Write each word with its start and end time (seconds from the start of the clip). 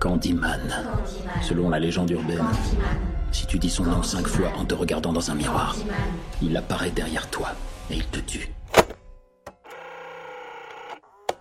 Candyman. 0.00 0.60
Selon 1.42 1.68
la 1.68 1.78
légende 1.78 2.10
urbaine, 2.10 2.44
si 3.30 3.46
tu 3.46 3.58
dis 3.58 3.70
son 3.70 3.84
nom 3.84 4.02
cinq 4.02 4.26
fois 4.26 4.48
en 4.58 4.64
te 4.64 4.74
regardant 4.74 5.12
dans 5.12 5.30
un 5.30 5.34
miroir, 5.34 5.76
il 6.42 6.56
apparaît 6.56 6.90
derrière 6.90 7.28
toi 7.28 7.48
et 7.90 7.96
il 7.96 8.06
te 8.06 8.20
tue. 8.20 8.50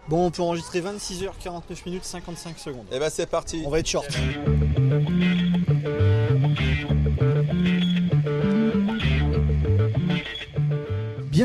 Bon, 0.07 0.25
on 0.25 0.31
peut 0.31 0.41
enregistrer 0.41 0.81
26h49 0.81 1.61
minutes 1.85 2.03
55 2.03 2.57
secondes. 2.57 2.85
Et 2.91 2.99
bah 2.99 3.09
c'est 3.09 3.27
parti. 3.27 3.63
On 3.65 3.69
va 3.69 3.79
être 3.79 3.87
short. 3.87 4.09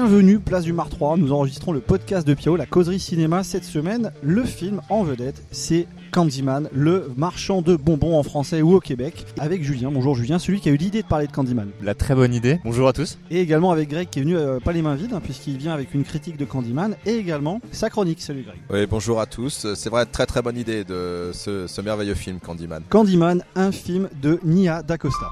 Bienvenue, 0.09 0.39
place 0.39 0.63
du 0.63 0.73
Mar 0.73 0.89
3. 0.89 1.17
Nous 1.17 1.33
enregistrons 1.33 1.73
le 1.73 1.81
podcast 1.81 2.25
de 2.25 2.35
Pio, 2.35 2.55
la 2.55 2.65
causerie 2.65 3.01
cinéma. 3.01 3.43
Cette 3.43 3.65
semaine, 3.65 4.13
le 4.23 4.45
film 4.45 4.81
en 4.89 5.03
vedette, 5.03 5.43
c'est 5.51 5.89
Candyman, 6.13 6.69
le 6.73 7.11
marchand 7.17 7.61
de 7.61 7.75
bonbons 7.75 8.17
en 8.17 8.23
français 8.23 8.63
ou 8.63 8.77
au 8.77 8.79
Québec, 8.79 9.27
avec 9.37 9.65
Julien. 9.65 9.91
Bonjour 9.91 10.15
Julien, 10.15 10.39
celui 10.39 10.61
qui 10.61 10.69
a 10.69 10.73
eu 10.73 10.77
l'idée 10.77 11.03
de 11.03 11.09
parler 11.09 11.27
de 11.27 11.33
Candyman. 11.33 11.71
La 11.83 11.97
très 11.97 12.15
bonne 12.15 12.33
idée. 12.35 12.61
Bonjour 12.65 12.87
à 12.87 12.93
tous. 12.93 13.19
Et 13.33 13.41
également 13.41 13.73
avec 13.73 13.89
Greg 13.89 14.09
qui 14.09 14.21
est 14.21 14.23
venu 14.23 14.37
euh, 14.37 14.61
pas 14.61 14.71
les 14.71 14.81
mains 14.81 14.95
vides, 14.95 15.13
hein, 15.13 15.21
puisqu'il 15.21 15.57
vient 15.57 15.75
avec 15.75 15.93
une 15.93 16.05
critique 16.05 16.37
de 16.37 16.45
Candyman 16.45 16.95
et 17.05 17.17
également 17.17 17.61
sa 17.73 17.91
chronique. 17.91 18.23
Salut 18.23 18.45
Greg. 18.45 18.61
Oui, 18.71 18.87
bonjour 18.87 19.21
à 19.21 19.27
tous. 19.27 19.67
C'est 19.75 19.91
vrai, 19.91 20.07
très 20.07 20.27
très 20.27 20.41
bonne 20.41 20.57
idée 20.57 20.85
de 20.85 21.33
ce, 21.35 21.67
ce 21.67 21.81
merveilleux 21.81 22.15
film 22.15 22.39
Candyman. 22.39 22.85
Candyman, 22.91 23.43
un 23.57 23.73
film 23.73 24.09
de 24.23 24.39
Nia 24.45 24.85
D'Acosta. 24.85 25.27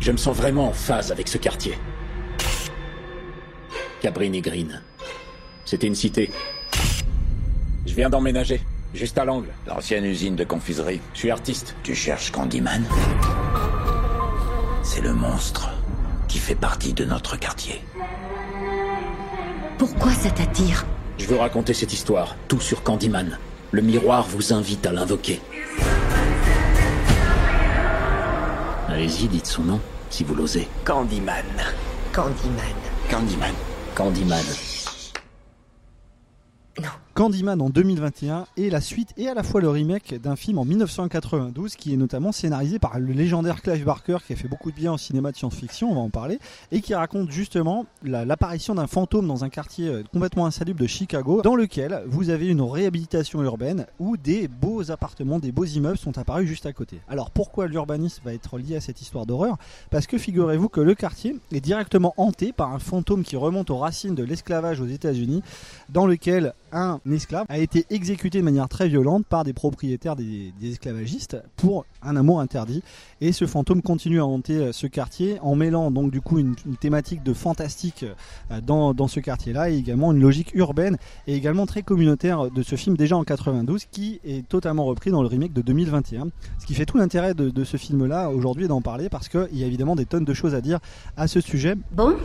Je 0.00 0.12
me 0.12 0.18
sens 0.18 0.36
vraiment 0.36 0.68
en 0.68 0.72
phase 0.72 1.12
avec 1.12 1.26
ce 1.26 1.38
quartier. 1.38 1.78
Cabrini 4.00 4.40
Green. 4.40 4.80
C'était 5.64 5.86
une 5.86 5.94
cité. 5.94 6.30
Je 7.86 7.94
viens 7.94 8.08
d'emménager, 8.08 8.62
juste 8.94 9.18
à 9.18 9.24
l'angle. 9.24 9.48
L'ancienne 9.66 10.04
usine 10.04 10.36
de 10.36 10.44
confiserie. 10.44 11.00
Je 11.12 11.18
suis 11.18 11.30
artiste. 11.30 11.76
Tu 11.82 11.94
cherches 11.94 12.30
Candyman? 12.30 12.84
C'est 14.82 15.02
le 15.02 15.12
monstre 15.12 15.70
qui 16.28 16.38
fait 16.38 16.54
partie 16.54 16.94
de 16.94 17.04
notre 17.04 17.38
quartier. 17.38 17.82
Pourquoi 19.78 20.12
ça 20.12 20.30
t'attire? 20.30 20.86
Je 21.18 21.26
veux 21.26 21.36
raconter 21.36 21.74
cette 21.74 21.92
histoire, 21.92 22.36
tout 22.48 22.60
sur 22.60 22.82
Candyman. 22.82 23.38
Le 23.72 23.82
miroir 23.82 24.26
vous 24.26 24.52
invite 24.52 24.86
à 24.86 24.92
l'invoquer. 24.92 25.40
Allez-y, 28.88 29.28
dites 29.28 29.46
son 29.46 29.62
nom, 29.62 29.80
si 30.08 30.24
vous 30.24 30.34
l'osez. 30.34 30.68
Candyman. 30.84 31.44
Candyman. 32.12 32.74
Candyman. 33.08 33.54
Candyman. 34.00 34.44
Non. 36.80 37.09
Candyman 37.20 37.60
en 37.60 37.68
2021 37.68 38.46
est 38.56 38.70
la 38.70 38.80
suite 38.80 39.10
et 39.18 39.28
à 39.28 39.34
la 39.34 39.42
fois 39.42 39.60
le 39.60 39.68
remake 39.68 40.14
d'un 40.22 40.36
film 40.36 40.56
en 40.56 40.64
1992 40.64 41.74
qui 41.76 41.92
est 41.92 41.98
notamment 41.98 42.32
scénarisé 42.32 42.78
par 42.78 42.98
le 42.98 43.12
légendaire 43.12 43.60
Clive 43.60 43.84
Barker 43.84 44.16
qui 44.26 44.32
a 44.32 44.36
fait 44.36 44.48
beaucoup 44.48 44.70
de 44.70 44.76
bien 44.76 44.94
au 44.94 44.96
cinéma 44.96 45.30
de 45.30 45.36
science-fiction, 45.36 45.90
on 45.90 45.94
va 45.96 46.00
en 46.00 46.08
parler, 46.08 46.38
et 46.72 46.80
qui 46.80 46.94
raconte 46.94 47.30
justement 47.30 47.84
la- 48.02 48.24
l'apparition 48.24 48.74
d'un 48.74 48.86
fantôme 48.86 49.26
dans 49.26 49.44
un 49.44 49.50
quartier 49.50 49.88
euh, 49.88 50.02
complètement 50.10 50.46
insalubre 50.46 50.80
de 50.80 50.86
Chicago 50.86 51.42
dans 51.42 51.56
lequel 51.56 52.02
vous 52.06 52.30
avez 52.30 52.46
une 52.48 52.62
réhabilitation 52.62 53.42
urbaine 53.42 53.84
où 53.98 54.16
des 54.16 54.48
beaux 54.48 54.90
appartements, 54.90 55.38
des 55.38 55.52
beaux 55.52 55.66
immeubles 55.66 55.98
sont 55.98 56.16
apparus 56.16 56.48
juste 56.48 56.64
à 56.64 56.72
côté. 56.72 57.00
Alors 57.06 57.30
pourquoi 57.30 57.66
l'urbanisme 57.66 58.22
va 58.24 58.32
être 58.32 58.56
lié 58.56 58.76
à 58.76 58.80
cette 58.80 59.02
histoire 59.02 59.26
d'horreur? 59.26 59.58
Parce 59.90 60.06
que 60.06 60.16
figurez-vous 60.16 60.70
que 60.70 60.80
le 60.80 60.94
quartier 60.94 61.36
est 61.52 61.60
directement 61.60 62.14
hanté 62.16 62.52
par 62.54 62.72
un 62.72 62.78
fantôme 62.78 63.24
qui 63.24 63.36
remonte 63.36 63.68
aux 63.68 63.76
racines 63.76 64.14
de 64.14 64.24
l'esclavage 64.24 64.80
aux 64.80 64.86
États-Unis 64.86 65.42
dans 65.90 66.06
lequel 66.06 66.54
un 66.72 66.98
esclave 67.12 67.46
a 67.48 67.58
été 67.58 67.86
exécuté 67.90 68.38
de 68.38 68.44
manière 68.44 68.68
très 68.68 68.88
violente 68.88 69.26
par 69.26 69.44
des 69.44 69.52
propriétaires 69.52 70.16
des, 70.16 70.52
esclavagistes 70.62 71.36
pour 71.56 71.84
un 72.02 72.16
amour 72.16 72.40
interdit. 72.40 72.82
Et 73.20 73.32
ce 73.32 73.46
fantôme 73.46 73.82
continue 73.82 74.20
à 74.20 74.26
hanter 74.26 74.56
euh, 74.56 74.72
ce 74.72 74.86
quartier 74.86 75.38
en 75.42 75.54
mêlant 75.54 75.90
donc 75.90 76.10
du 76.10 76.20
coup 76.20 76.38
une, 76.38 76.54
thématique 76.80 77.22
de 77.22 77.32
fantastique 77.32 78.04
euh, 78.50 78.60
dans, 78.60 78.94
dans 78.94 79.08
ce 79.08 79.20
quartier-là 79.20 79.70
et 79.70 79.76
également 79.76 80.12
une 80.12 80.20
logique 80.20 80.52
urbaine 80.54 80.96
et 81.26 81.34
également 81.34 81.66
très 81.66 81.82
communautaire 81.82 82.50
de 82.50 82.62
ce 82.62 82.76
film 82.76 82.96
déjà 82.96 83.16
en 83.16 83.24
92 83.24 83.84
qui 83.90 84.20
est 84.24 84.46
totalement 84.48 84.84
repris 84.84 85.10
dans 85.10 85.22
le 85.22 85.28
remake 85.28 85.52
de 85.52 85.62
2021. 85.62 86.28
Ce 86.58 86.66
qui 86.66 86.74
fait 86.74 86.86
tout 86.86 86.98
l'intérêt 86.98 87.34
de, 87.34 87.50
de 87.50 87.64
ce 87.64 87.76
film-là 87.76 88.30
aujourd'hui 88.30 88.68
d'en 88.68 88.80
parler 88.80 89.08
parce 89.08 89.28
qu'il 89.28 89.48
y 89.52 89.64
a 89.64 89.66
évidemment 89.66 89.96
des 89.96 90.06
tonnes 90.06 90.24
de 90.24 90.34
choses 90.34 90.54
à 90.54 90.60
dire 90.60 90.78
à 91.16 91.28
ce 91.28 91.40
sujet. 91.40 91.74
Bon, 91.92 92.16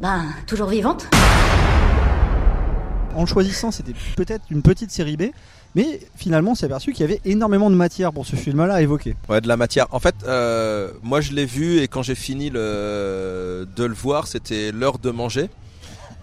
ben, 0.00 0.24
toujours 0.46 0.68
vivante 0.68 1.08
en 3.14 3.26
choisissant, 3.26 3.70
c'était 3.70 3.94
peut-être 4.16 4.44
une 4.50 4.62
petite 4.62 4.90
série 4.90 5.16
B, 5.16 5.24
mais 5.74 6.00
finalement, 6.16 6.52
on 6.52 6.54
s'est 6.54 6.66
aperçu 6.66 6.92
qu'il 6.92 7.00
y 7.00 7.04
avait 7.10 7.20
énormément 7.24 7.70
de 7.70 7.76
matière 7.76 8.12
pour 8.12 8.26
ce 8.26 8.36
film-là 8.36 8.74
à 8.74 8.82
évoquer. 8.82 9.16
Ouais, 9.28 9.40
de 9.40 9.48
la 9.48 9.56
matière. 9.56 9.86
En 9.90 10.00
fait, 10.00 10.14
euh, 10.26 10.90
moi 11.02 11.20
je 11.20 11.32
l'ai 11.32 11.46
vu 11.46 11.80
et 11.80 11.88
quand 11.88 12.02
j'ai 12.02 12.14
fini 12.14 12.50
le, 12.50 13.66
de 13.74 13.84
le 13.84 13.94
voir, 13.94 14.26
c'était 14.26 14.72
l'heure 14.72 14.98
de 14.98 15.10
manger. 15.10 15.48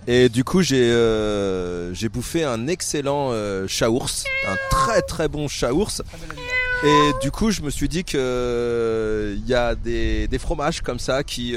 Et 0.07 0.29
du 0.29 0.43
coup, 0.43 0.61
j'ai 0.61 0.89
euh, 0.89 1.93
j'ai 1.93 2.09
bouffé 2.09 2.43
un 2.43 2.67
excellent 2.67 3.29
euh, 3.31 3.67
chaours, 3.67 4.23
un 4.47 4.55
très 4.71 5.01
très 5.01 5.27
bon 5.27 5.47
chaours. 5.47 6.01
Et 6.83 7.11
du 7.21 7.29
coup, 7.29 7.51
je 7.51 7.61
me 7.61 7.69
suis 7.69 7.89
dit 7.89 8.05
que 8.05 8.17
euh, 8.17 9.35
il 9.37 9.47
y 9.47 9.53
a 9.53 9.75
des, 9.75 10.27
des 10.27 10.39
fromages 10.39 10.81
comme 10.81 10.97
ça 10.97 11.23
qui, 11.23 11.55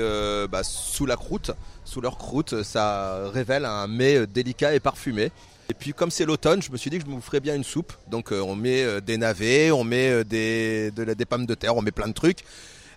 bah, 0.51 0.63
sous 0.65 1.07
la 1.07 1.17
croûte, 1.17 1.53
sous 1.93 2.01
leur 2.01 2.17
croûte, 2.17 2.63
ça 2.63 3.29
révèle 3.33 3.67
un 3.67 3.87
mets 3.87 4.17
euh, 4.17 4.27
délicat 4.27 4.75
et 4.75 4.81
parfumé. 4.81 5.31
Et 5.69 5.75
puis 5.75 5.93
comme 5.93 6.11
c'est 6.11 6.25
l'automne, 6.25 6.63
je 6.63 6.73
me 6.73 6.77
suis 6.77 6.91
dit 6.91 6.99
que 6.99 7.05
je 7.05 7.11
me 7.11 7.21
ferais 7.21 7.41
bien 7.41 7.55
une 7.55 7.65
soupe. 7.65 7.93
Donc 8.11 8.33
euh, 8.33 8.41
on 8.41 8.55
met 8.55 8.83
euh, 8.83 9.01
des 9.01 9.19
navets, 9.19 9.71
on 9.71 9.85
met 9.85 10.11
euh, 10.11 10.25
des, 10.25 10.91
des 10.91 11.25
pommes 11.27 11.47
de 11.47 11.55
terre, 11.55 11.77
on 11.77 11.83
met 11.83 11.91
plein 11.91 12.09
de 12.09 12.13
trucs. 12.15 12.41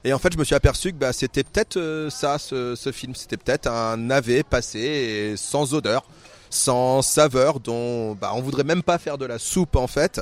Et 0.05 0.13
en 0.13 0.19
fait, 0.19 0.31
je 0.31 0.37
me 0.37 0.43
suis 0.43 0.55
aperçu 0.55 0.91
que 0.91 0.97
bah, 0.97 1.13
c'était 1.13 1.43
peut-être 1.43 1.77
euh, 1.77 2.09
ça, 2.09 2.37
ce, 2.37 2.75
ce 2.75 2.91
film. 2.91 3.15
C'était 3.15 3.37
peut-être 3.37 3.67
un 3.67 3.97
navet 3.97 4.43
passé 4.43 4.79
et 4.79 5.37
sans 5.37 5.73
odeur, 5.73 6.05
sans 6.49 7.01
saveur, 7.01 7.59
dont 7.59 8.13
bah, 8.15 8.31
on 8.35 8.41
voudrait 8.41 8.63
même 8.63 8.83
pas 8.83 8.97
faire 8.97 9.17
de 9.17 9.25
la 9.25 9.39
soupe 9.39 9.75
en 9.75 9.87
fait. 9.87 10.21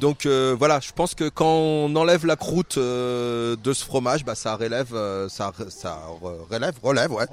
Donc 0.00 0.26
euh, 0.26 0.54
voilà, 0.58 0.80
je 0.80 0.92
pense 0.92 1.14
que 1.14 1.28
quand 1.28 1.46
on 1.46 1.96
enlève 1.96 2.26
la 2.26 2.36
croûte 2.36 2.76
euh, 2.76 3.56
de 3.62 3.72
ce 3.72 3.84
fromage, 3.84 4.24
bah, 4.24 4.34
ça 4.34 4.54
relève, 4.56 4.94
euh, 4.94 5.28
ça, 5.28 5.52
ça 5.70 5.98
re- 6.22 6.52
relève, 6.52 6.74
relève, 6.82 7.12
ouais, 7.12 7.26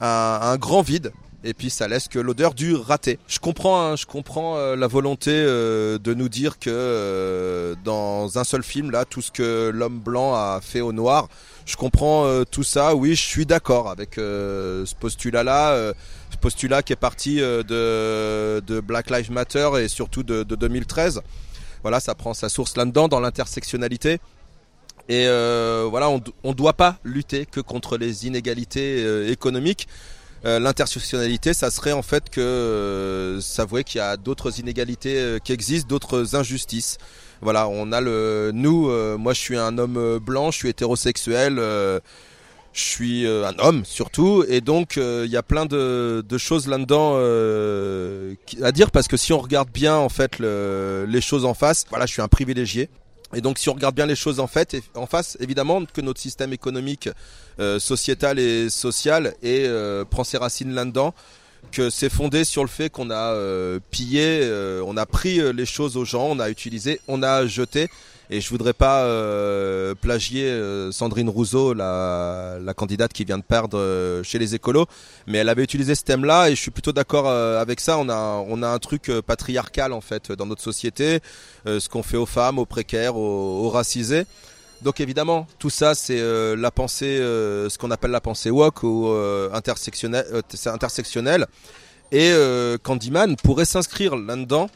un, 0.00 0.56
grand 0.56 0.82
vide. 0.82 1.12
Et 1.42 1.54
puis 1.54 1.70
ça 1.70 1.88
laisse 1.88 2.06
que 2.06 2.18
l'odeur 2.18 2.52
du 2.52 2.74
raté. 2.74 3.18
Je 3.26 3.38
comprends, 3.38 3.80
hein, 3.80 3.96
je 3.96 4.04
comprends 4.04 4.58
la 4.74 4.86
volonté 4.86 5.32
de 5.32 6.14
nous 6.14 6.28
dire 6.28 6.58
que 6.58 7.74
dans 7.82 8.36
un 8.36 8.44
seul 8.44 8.62
film, 8.62 8.90
là, 8.90 9.06
tout 9.06 9.22
ce 9.22 9.30
que 9.30 9.70
l'homme 9.72 10.00
blanc 10.00 10.34
a 10.34 10.60
fait 10.60 10.82
au 10.82 10.92
noir, 10.92 11.28
je 11.64 11.76
comprends 11.76 12.44
tout 12.50 12.62
ça. 12.62 12.94
Oui, 12.94 13.14
je 13.14 13.22
suis 13.22 13.46
d'accord 13.46 13.88
avec 13.88 14.16
ce 14.16 14.94
postulat-là, 15.00 15.70
euh, 15.70 15.94
ce 16.30 16.36
postulat 16.36 16.82
qui 16.82 16.92
est 16.92 16.96
parti 16.96 17.36
de, 17.36 18.80
Black 18.82 19.08
Lives 19.08 19.32
Matter 19.32 19.70
et 19.82 19.88
surtout 19.88 20.22
de 20.22 20.42
2013. 20.42 21.22
Voilà, 21.82 22.00
ça 22.00 22.14
prend 22.14 22.34
sa 22.34 22.48
source 22.48 22.76
là-dedans, 22.76 23.08
dans 23.08 23.20
l'intersectionnalité. 23.20 24.20
Et 25.08 25.26
euh, 25.26 25.86
voilà, 25.90 26.08
on 26.08 26.20
ne 26.44 26.54
doit 26.54 26.74
pas 26.74 26.98
lutter 27.04 27.46
que 27.46 27.60
contre 27.60 27.96
les 27.96 28.26
inégalités 28.26 29.02
euh, 29.02 29.28
économiques. 29.30 29.88
Euh, 30.44 30.58
L'intersectionnalité, 30.58 31.52
ça 31.52 31.70
serait 31.70 31.92
en 31.92 32.02
fait 32.02 32.30
que 32.30 32.40
euh, 32.40 33.40
s'avouer 33.40 33.84
qu'il 33.84 33.98
y 33.98 34.02
a 34.02 34.16
d'autres 34.16 34.60
inégalités 34.60 35.18
euh, 35.18 35.38
qui 35.38 35.52
existent, 35.52 35.88
d'autres 35.88 36.36
injustices. 36.36 36.96
Voilà, 37.42 37.68
on 37.68 37.92
a 37.92 38.00
le 38.00 38.50
nous. 38.54 38.88
euh, 38.88 39.18
moi, 39.18 39.32
je 39.34 39.40
suis 39.40 39.56
un 39.58 39.76
homme 39.78 40.18
blanc, 40.18 40.50
je 40.50 40.58
suis 40.58 40.68
hétérosexuel. 40.68 41.58
Je 42.72 42.80
suis 42.82 43.26
euh, 43.26 43.48
un 43.48 43.58
homme 43.58 43.84
surtout, 43.84 44.44
et 44.48 44.60
donc 44.60 44.96
euh, 44.96 45.24
il 45.26 45.32
y 45.32 45.36
a 45.36 45.42
plein 45.42 45.66
de, 45.66 46.24
de 46.26 46.38
choses 46.38 46.68
là-dedans 46.68 47.14
euh, 47.16 48.34
à 48.62 48.70
dire 48.72 48.90
parce 48.92 49.08
que 49.08 49.16
si 49.16 49.32
on 49.32 49.38
regarde 49.38 49.70
bien 49.72 49.96
en 49.96 50.08
fait 50.08 50.38
le- 50.38 51.04
les 51.08 51.20
choses 51.20 51.44
en 51.44 51.54
face, 51.54 51.84
voilà, 51.90 52.06
je 52.06 52.12
suis 52.12 52.22
un 52.22 52.28
privilégié. 52.28 52.88
Et 53.32 53.40
donc, 53.40 53.58
si 53.58 53.68
on 53.68 53.74
regarde 53.74 53.94
bien 53.94 54.06
les 54.06 54.16
choses 54.16 54.40
en 54.40 54.48
fait, 54.48 54.76
en 54.96 55.06
face, 55.06 55.36
évidemment 55.38 55.84
que 55.84 56.00
notre 56.00 56.20
système 56.20 56.52
économique, 56.52 57.08
euh, 57.60 57.78
sociétal 57.78 58.40
et 58.40 58.68
social 58.70 59.34
et 59.42 59.66
euh, 59.66 60.04
prend 60.04 60.24
ses 60.24 60.36
racines 60.36 60.72
là-dedans, 60.74 61.14
que 61.70 61.90
c'est 61.90 62.08
fondé 62.08 62.42
sur 62.44 62.62
le 62.64 62.68
fait 62.68 62.90
qu'on 62.90 63.10
a 63.10 63.36
pillé, 63.90 64.50
on 64.84 64.96
a 64.96 65.06
pris 65.06 65.40
les 65.52 65.66
choses 65.66 65.96
aux 65.96 66.04
gens, 66.04 66.26
on 66.30 66.40
a 66.40 66.50
utilisé, 66.50 67.00
on 67.06 67.22
a 67.22 67.46
jeté. 67.46 67.88
Et 68.32 68.40
je 68.40 68.48
voudrais 68.48 68.72
pas 68.72 69.02
euh, 69.02 69.96
plagier 69.96 70.44
euh, 70.44 70.92
Sandrine 70.92 71.28
Rousseau, 71.28 71.74
la, 71.74 72.58
la 72.62 72.74
candidate 72.74 73.12
qui 73.12 73.24
vient 73.24 73.38
de 73.38 73.42
perdre 73.42 73.76
euh, 73.76 74.22
chez 74.22 74.38
les 74.38 74.54
écolos, 74.54 74.86
mais 75.26 75.38
elle 75.38 75.48
avait 75.48 75.64
utilisé 75.64 75.96
ce 75.96 76.04
thème-là 76.04 76.48
et 76.48 76.54
je 76.54 76.60
suis 76.60 76.70
plutôt 76.70 76.92
d'accord 76.92 77.28
euh, 77.28 77.60
avec 77.60 77.80
ça. 77.80 77.98
On 77.98 78.08
a, 78.08 78.44
on 78.46 78.62
a 78.62 78.68
un 78.68 78.78
truc 78.78 79.10
patriarcal 79.26 79.92
en 79.92 80.00
fait 80.00 80.30
dans 80.30 80.46
notre 80.46 80.62
société, 80.62 81.18
ce 81.66 81.88
qu'on 81.88 82.04
fait 82.04 82.16
aux 82.16 82.26
femmes, 82.26 82.60
aux 82.60 82.66
précaires, 82.66 83.16
aux, 83.16 83.66
aux 83.66 83.68
racisés. 83.68 84.26
Donc 84.82 85.00
évidemment, 85.00 85.48
tout 85.58 85.68
ça 85.68 85.94
c'est 85.94 86.20
euh, 86.20 86.56
la 86.56 86.70
pensée, 86.70 87.18
euh, 87.18 87.68
ce 87.68 87.78
qu'on 87.78 87.90
appelle 87.90 88.12
la 88.12 88.20
pensée 88.20 88.50
woke 88.50 88.84
ou 88.84 89.08
euh, 89.08 89.50
intersectionnelle, 89.52 90.24
euh, 90.32 90.42
c'est 90.54 90.70
intersectionnel. 90.70 91.46
Et 92.12 92.32
Candyman 92.82 93.36
pourrait 93.36 93.64
s'inscrire 93.64 94.16
là-dedans 94.16 94.68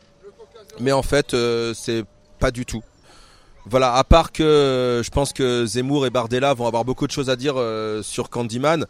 mais 0.80 0.92
en 0.92 1.02
fait, 1.02 1.36
c'est 1.74 2.04
pas 2.38 2.50
du 2.52 2.64
tout. 2.64 2.82
Voilà, 3.66 3.94
à 3.94 4.04
part 4.04 4.30
que 4.30 5.00
je 5.02 5.10
pense 5.10 5.32
que 5.32 5.64
Zemmour 5.64 6.06
et 6.06 6.10
Bardella 6.10 6.52
vont 6.52 6.66
avoir 6.66 6.84
beaucoup 6.84 7.06
de 7.06 7.12
choses 7.12 7.30
à 7.30 7.36
dire 7.36 7.54
euh, 7.56 8.02
sur 8.02 8.28
Candyman. 8.28 8.86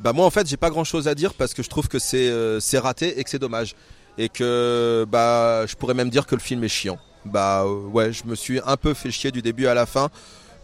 Bah 0.00 0.14
moi 0.14 0.24
en 0.24 0.30
fait 0.30 0.46
j'ai 0.46 0.56
pas 0.56 0.70
grand 0.70 0.84
chose 0.84 1.08
à 1.08 1.14
dire 1.14 1.34
parce 1.34 1.52
que 1.52 1.62
je 1.62 1.68
trouve 1.68 1.86
que 1.88 1.98
c'est 1.98 2.30
euh, 2.30 2.58
c'est 2.58 2.78
raté 2.78 3.20
et 3.20 3.24
que 3.24 3.28
c'est 3.28 3.38
dommage 3.38 3.74
et 4.16 4.30
que 4.30 5.04
bah 5.06 5.66
je 5.66 5.74
pourrais 5.76 5.92
même 5.92 6.08
dire 6.08 6.26
que 6.26 6.34
le 6.34 6.40
film 6.40 6.64
est 6.64 6.68
chiant. 6.68 6.98
Bah 7.26 7.64
euh, 7.64 7.86
ouais 7.88 8.10
je 8.12 8.24
me 8.24 8.34
suis 8.34 8.60
un 8.64 8.78
peu 8.78 8.94
fait 8.94 9.10
chier 9.10 9.30
du 9.30 9.42
début 9.42 9.66
à 9.66 9.74
la 9.74 9.84
fin 9.84 10.08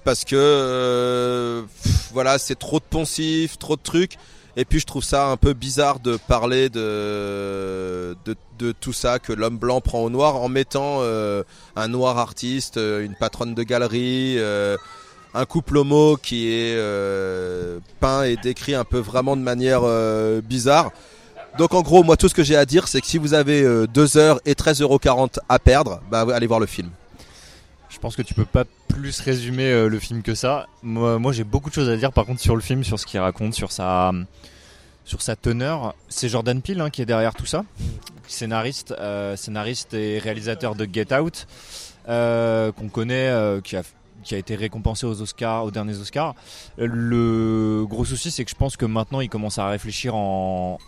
parce 0.04 0.24
que 0.24 0.36
euh, 0.36 1.62
voilà 2.12 2.38
c'est 2.38 2.54
trop 2.54 2.78
de 2.78 2.84
poncifs, 2.84 3.58
trop 3.58 3.76
de 3.76 3.82
trucs 3.82 4.16
et 4.56 4.64
puis 4.64 4.80
je 4.80 4.86
trouve 4.86 5.04
ça 5.04 5.28
un 5.28 5.36
peu 5.36 5.52
bizarre 5.52 6.00
de 6.00 6.16
parler 6.16 6.70
de 6.70 8.16
de, 8.58 8.72
tout 8.72 8.94
ça 8.94 9.18
que 9.18 9.34
l'homme 9.34 9.58
blanc 9.58 9.82
prend 9.82 10.00
au 10.00 10.08
noir 10.08 10.36
en 10.36 10.48
mettant 10.48 10.98
euh, 11.00 11.42
un 11.76 11.88
noir 11.88 12.18
artiste, 12.18 12.78
euh, 12.78 13.04
une 13.04 13.14
patronne 13.14 13.54
de 13.54 13.62
galerie. 13.62 14.36
euh, 14.38 14.76
un 15.34 15.44
couple 15.44 15.76
homo 15.76 16.16
qui 16.16 16.48
est 16.48 16.78
peint 18.00 18.22
et 18.22 18.36
décrit 18.36 18.74
un 18.74 18.84
peu 18.84 18.96
vraiment 18.96 19.36
de 19.36 19.42
manière 19.42 19.82
bizarre. 20.40 20.92
Donc 21.58 21.74
en 21.74 21.82
gros, 21.82 22.02
moi 22.02 22.16
tout 22.16 22.30
ce 22.30 22.34
que 22.34 22.42
j'ai 22.42 22.56
à 22.56 22.64
dire, 22.64 22.88
c'est 22.88 23.02
que 23.02 23.06
si 23.06 23.18
vous 23.18 23.34
avez 23.34 23.86
2 23.86 24.16
heures 24.16 24.40
et 24.46 24.54
13,40€ 24.54 25.40
à 25.46 25.58
perdre, 25.58 26.00
bah 26.10 26.24
allez 26.32 26.46
voir 26.46 26.58
le 26.58 26.64
film. 26.64 26.88
Je 28.06 28.08
pense 28.10 28.16
que 28.18 28.22
tu 28.22 28.34
peux 28.34 28.44
pas 28.44 28.62
plus 28.86 29.18
résumer 29.18 29.68
euh, 29.68 29.88
le 29.88 29.98
film 29.98 30.22
que 30.22 30.36
ça. 30.36 30.68
Moi, 30.84 31.32
j'ai 31.32 31.42
beaucoup 31.42 31.70
de 31.70 31.74
choses 31.74 31.88
à 31.88 31.96
dire 31.96 32.12
par 32.12 32.24
contre 32.24 32.40
sur 32.40 32.54
le 32.54 32.62
film, 32.62 32.84
sur 32.84 33.00
ce 33.00 33.04
qu'il 33.04 33.18
raconte, 33.18 33.52
sur 33.52 33.72
sa, 33.72 34.12
sur 35.04 35.22
sa 35.22 35.34
teneur. 35.34 35.92
C'est 36.08 36.28
Jordan 36.28 36.62
Peele 36.62 36.80
hein, 36.80 36.88
qui 36.88 37.02
est 37.02 37.04
derrière 37.04 37.34
tout 37.34 37.46
ça, 37.46 37.64
scénariste, 38.28 38.94
euh, 39.00 39.34
scénariste 39.34 39.94
et 39.94 40.20
réalisateur 40.20 40.76
de 40.76 40.86
Get 40.88 41.12
Out, 41.18 41.48
euh, 42.08 42.70
qu'on 42.70 42.88
connaît, 42.88 43.60
qui 43.64 43.74
a 43.76 43.82
qui 44.22 44.36
a 44.36 44.38
été 44.38 44.54
récompensé 44.54 45.04
aux 45.04 45.20
Oscars, 45.20 45.64
aux 45.64 45.72
derniers 45.72 45.98
Oscars. 45.98 46.36
Le 46.78 47.84
gros 47.88 48.04
souci, 48.04 48.30
c'est 48.30 48.44
que 48.44 48.50
je 48.52 48.56
pense 48.56 48.76
que 48.76 48.86
maintenant, 48.86 49.20
il 49.20 49.28
commence 49.28 49.58
à 49.58 49.68
réfléchir 49.68 50.14
en, 50.14 50.78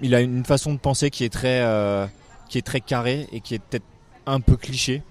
il 0.00 0.14
a 0.14 0.20
une 0.20 0.44
façon 0.44 0.74
de 0.74 0.78
penser 0.78 1.10
qui 1.10 1.24
est 1.24 1.32
très, 1.32 2.08
qui 2.48 2.56
est 2.56 2.62
très 2.62 2.80
carrée 2.80 3.26
et 3.32 3.40
qui 3.40 3.56
est 3.56 3.58
peut-être 3.58 3.84
un 4.26 4.38
peu 4.38 4.56
cliché. 4.56 5.02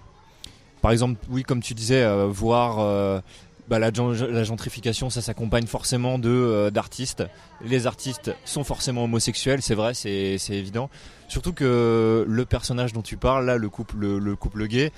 Par 0.85 0.91
exemple, 0.91 1.19
oui, 1.31 1.41
comme 1.41 1.63
tu 1.63 1.73
disais, 1.73 2.03
euh, 2.03 2.27
voir 2.27 2.77
euh, 2.77 3.19
bah, 3.67 3.79
la, 3.79 3.91
gen- 3.91 4.13
la 4.13 4.43
gentrification, 4.43 5.09
ça 5.09 5.19
s'accompagne 5.19 5.65
forcément 5.65 6.19
de 6.19 6.29
euh, 6.29 6.69
d'artistes. 6.69 7.23
Les 7.63 7.87
artistes 7.87 8.35
sont 8.45 8.63
forcément 8.63 9.05
homosexuels, 9.05 9.63
c'est 9.63 9.73
vrai, 9.73 9.95
c'est 9.95 10.37
évident. 10.51 10.91
Surtout 11.27 11.53
que 11.53 12.23
le 12.27 12.45
personnage 12.45 12.93
dont 12.93 13.01
tu 13.01 13.17
parles, 13.17 13.47
là, 13.47 13.57
le 13.57 13.67
couple, 13.67 13.95
le, 13.97 14.19
le 14.19 14.35
couple 14.35 14.67
gay, 14.67 14.91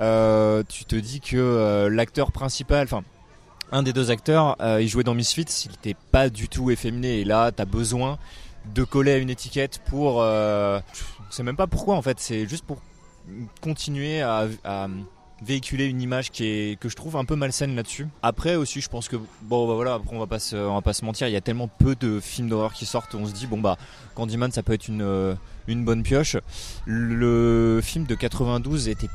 tu 0.00 0.84
te 0.86 0.96
dis 0.96 1.20
que 1.20 1.86
l'acteur 1.88 2.32
principal, 2.32 2.82
enfin 2.82 3.04
un 3.70 3.84
des 3.84 3.92
deux 3.92 4.10
acteurs, 4.10 4.56
il 4.80 4.88
jouait 4.88 5.04
dans 5.04 5.14
Misfits, 5.14 5.66
il 5.66 5.70
n'était 5.70 5.94
pas 6.10 6.30
du 6.30 6.48
tout 6.48 6.72
efféminé. 6.72 7.20
Et 7.20 7.24
là, 7.24 7.52
t'as 7.52 7.64
besoin 7.64 8.18
de 8.74 8.82
coller 8.82 9.12
à 9.12 9.18
une 9.18 9.30
étiquette 9.30 9.82
pour. 9.86 10.20
Euh, 10.20 10.80
je 11.30 11.36
sais 11.36 11.44
même 11.44 11.54
pas 11.56 11.68
pourquoi 11.68 11.94
en 11.94 12.02
fait, 12.02 12.18
c'est 12.18 12.48
juste 12.48 12.64
pour 12.64 12.78
continuer 13.60 14.20
à 14.20 14.48
véhiculer 15.42 15.86
une 15.86 16.00
image 16.02 16.30
qui 16.30 16.44
est 16.46 16.80
que 16.80 16.88
je 16.88 16.96
trouve 16.96 17.16
un 17.16 17.24
peu 17.24 17.36
malsaine 17.36 17.74
là-dessus. 17.74 18.06
Après 18.22 18.56
aussi, 18.56 18.80
je 18.80 18.88
pense 18.88 19.08
que 19.08 19.16
bon 19.42 19.68
bah 19.68 19.74
voilà, 19.74 19.94
après 19.94 20.14
on 20.14 20.18
va 20.18 20.26
pas 20.26 20.38
se, 20.38 20.56
on 20.56 20.74
va 20.74 20.82
pas 20.82 20.92
se 20.92 21.04
mentir, 21.04 21.28
il 21.28 21.32
y 21.32 21.36
a 21.36 21.40
tellement 21.40 21.68
peu 21.68 21.94
de 21.94 22.20
films 22.20 22.48
d'horreur 22.48 22.72
qui 22.72 22.86
sortent, 22.86 23.14
on 23.14 23.26
se 23.26 23.32
dit 23.32 23.46
bon 23.46 23.58
bah 23.58 23.76
Candyman 24.14 24.50
ça 24.50 24.62
peut 24.62 24.72
être 24.72 24.88
une 24.88 25.02
euh, 25.02 25.34
une 25.66 25.84
bonne 25.84 26.02
pioche. 26.02 26.36
Le 26.86 27.80
film 27.82 28.04
de 28.04 28.14
92 28.14 28.88
était 28.88 29.08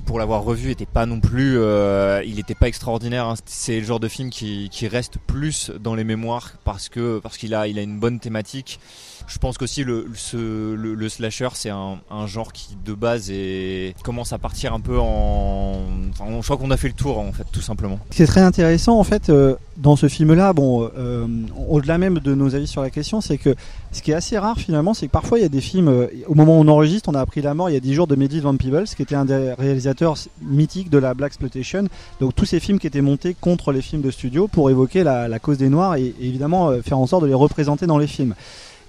pour 0.00 0.18
l'avoir 0.18 0.42
revu 0.42 0.70
était 0.70 0.86
pas 0.86 1.06
non 1.06 1.20
plus 1.20 1.58
euh, 1.58 2.22
il 2.24 2.38
était 2.38 2.54
pas 2.54 2.68
extraordinaire 2.68 3.26
hein. 3.26 3.34
c'est 3.46 3.80
le 3.80 3.86
genre 3.86 4.00
de 4.00 4.08
film 4.08 4.30
qui, 4.30 4.68
reste 4.88 5.18
plus 5.18 5.70
dans 5.78 5.94
les 5.94 6.04
mémoires 6.04 6.54
parce 6.64 6.88
que 6.88 7.20
parce 7.20 7.36
qu'il 7.36 7.54
a 7.54 7.68
il 7.68 7.78
a 7.78 7.82
une 7.82 7.98
bonne 7.98 8.18
thématique 8.18 8.80
je 9.26 9.38
pense 9.38 9.58
qu'aussi 9.58 9.84
le, 9.84 10.08
le, 10.32 10.94
le 10.94 11.08
slasher 11.08 11.50
c'est 11.54 11.70
un, 11.70 12.26
genre 12.26 12.52
qui 12.52 12.76
de 12.84 12.94
base 12.94 13.30
est, 13.30 13.94
commence 14.02 14.32
à 14.32 14.38
partir 14.38 14.72
un 14.72 14.80
peu 14.80 14.98
en 14.98 15.84
je 16.18 16.44
crois 16.44 16.56
qu'on 16.56 16.70
a 16.70 16.76
fait 16.76 16.88
le 16.88 16.94
tour 16.94 17.18
en 17.18 17.32
fait 17.32 17.46
tout 17.52 17.60
simplement 17.60 17.98
Ce 18.10 18.16
qui 18.16 18.22
est 18.22 18.26
très 18.26 18.40
intéressant 18.40 18.98
en 18.98 19.04
fait 19.04 19.28
euh, 19.28 19.54
dans 19.80 19.96
ce 19.96 20.08
film-là, 20.08 20.52
bon, 20.52 20.90
euh, 20.96 21.26
au-delà 21.68 21.98
même 21.98 22.18
de 22.18 22.34
nos 22.34 22.54
avis 22.54 22.66
sur 22.66 22.82
la 22.82 22.90
question, 22.90 23.20
c'est 23.20 23.38
que 23.38 23.54
ce 23.92 24.02
qui 24.02 24.12
est 24.12 24.14
assez 24.14 24.38
rare 24.38 24.56
finalement, 24.56 24.94
c'est 24.94 25.06
que 25.06 25.12
parfois 25.12 25.38
il 25.38 25.42
y 25.42 25.44
a 25.44 25.48
des 25.48 25.60
films, 25.60 25.88
euh, 25.88 26.06
au 26.26 26.34
moment 26.34 26.58
où 26.58 26.62
on 26.62 26.68
enregistre, 26.68 27.08
on 27.08 27.14
a 27.14 27.20
appris 27.20 27.42
la 27.42 27.54
mort 27.54 27.70
il 27.70 27.74
y 27.74 27.76
a 27.76 27.80
10 27.80 27.94
jours 27.94 28.06
de 28.06 28.14
Mehdi 28.14 28.40
Van 28.40 28.56
Peebles, 28.56 28.84
qui 28.84 29.02
était 29.02 29.14
un 29.14 29.24
des 29.24 29.52
réalisateurs 29.58 30.16
mythiques 30.42 30.90
de 30.90 30.98
la 30.98 31.14
Black 31.14 31.30
Exploitation. 31.30 31.84
Donc 32.20 32.34
tous 32.34 32.44
ces 32.44 32.60
films 32.60 32.78
qui 32.78 32.86
étaient 32.86 33.00
montés 33.00 33.34
contre 33.38 33.72
les 33.72 33.82
films 33.82 34.02
de 34.02 34.10
studio 34.10 34.48
pour 34.48 34.70
évoquer 34.70 35.02
la, 35.02 35.38
cause 35.38 35.58
des 35.58 35.68
Noirs 35.68 35.96
et, 35.96 36.14
et 36.20 36.28
évidemment 36.28 36.70
euh, 36.70 36.82
faire 36.82 36.98
en 36.98 37.06
sorte 37.06 37.22
de 37.22 37.28
les 37.28 37.34
représenter 37.34 37.86
dans 37.86 37.98
les 37.98 38.06
films. 38.06 38.34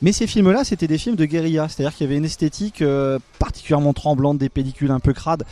Mais 0.02 0.12
ces 0.12 0.26
films-là, 0.26 0.64
c'était 0.64 0.88
des 0.88 0.98
films 0.98 1.16
de 1.16 1.26
guérilla, 1.26 1.68
c'est-à-dire 1.70 1.96
qu'il 1.96 2.08
y 2.08 2.10
avait 2.10 2.18
une 2.18 2.26
esthétique 2.26 2.82
euh, 2.82 3.20
particulièrement 3.38 3.94
tremblante, 3.94 4.40
des 4.40 4.50
pellicules 4.50 4.90
un 4.90 5.00
peu 5.00 5.14
crades. 5.14 5.44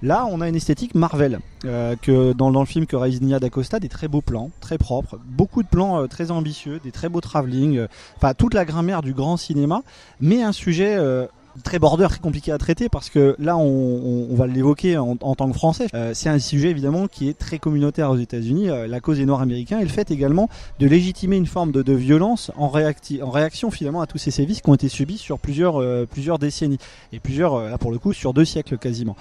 Là, 0.00 0.26
on 0.30 0.40
a 0.40 0.48
une 0.48 0.54
esthétique 0.54 0.94
Marvel, 0.94 1.40
euh, 1.64 1.96
que 2.00 2.32
dans, 2.32 2.52
dans 2.52 2.60
le 2.60 2.66
film 2.66 2.86
que 2.86 2.94
réalise 2.94 3.20
Nia 3.20 3.40
d'Acosta, 3.40 3.80
des 3.80 3.88
très 3.88 4.06
beaux 4.06 4.20
plans, 4.20 4.50
très 4.60 4.78
propres, 4.78 5.18
beaucoup 5.24 5.64
de 5.64 5.68
plans 5.68 6.02
euh, 6.02 6.06
très 6.06 6.30
ambitieux, 6.30 6.80
des 6.84 6.92
très 6.92 7.08
beaux 7.08 7.20
travelling, 7.20 7.78
euh, 7.78 7.86
enfin 8.16 8.32
toute 8.32 8.54
la 8.54 8.64
grammaire 8.64 9.02
du 9.02 9.12
grand 9.12 9.36
cinéma, 9.36 9.82
mais 10.20 10.40
un 10.42 10.52
sujet 10.52 10.96
très 11.62 11.78
border, 11.78 12.06
très 12.08 12.18
compliqué 12.18 12.52
à 12.52 12.58
traiter 12.58 12.88
parce 12.88 13.10
que 13.10 13.36
là, 13.38 13.56
on, 13.56 14.34
va 14.34 14.46
l'évoquer 14.46 14.96
en, 14.98 15.16
tant 15.16 15.48
que 15.48 15.54
Français. 15.54 15.86
Euh, 15.94 16.12
c'est 16.14 16.28
un 16.28 16.38
sujet 16.38 16.70
évidemment 16.70 17.08
qui 17.08 17.28
est 17.28 17.36
très 17.36 17.58
communautaire 17.58 18.10
aux 18.10 18.16
États-Unis, 18.16 18.70
euh, 18.70 18.86
la 18.86 19.00
cause 19.00 19.18
des 19.18 19.26
Noirs 19.26 19.40
américains, 19.40 19.78
et 19.78 19.82
le 19.82 19.88
fait 19.88 20.10
également 20.10 20.48
de 20.78 20.86
légitimer 20.86 21.36
une 21.36 21.46
forme 21.46 21.72
de, 21.72 21.92
violence 21.92 22.52
en, 22.56 22.68
réacti- 22.68 23.22
en 23.22 23.30
réaction 23.30 23.70
finalement 23.70 24.00
à 24.00 24.06
tous 24.06 24.18
ces 24.18 24.30
sévices 24.30 24.60
qui 24.60 24.70
ont 24.70 24.74
été 24.74 24.88
subis 24.88 25.18
sur 25.18 25.38
plusieurs, 25.38 25.80
euh, 25.80 26.06
plusieurs 26.10 26.38
décennies 26.38 26.78
et 27.12 27.18
plusieurs, 27.18 27.60
là 27.60 27.78
pour 27.78 27.90
le 27.90 27.98
coup, 27.98 28.12
sur 28.12 28.34
deux 28.34 28.44
siècles 28.44 28.78
quasiment. 28.78 29.16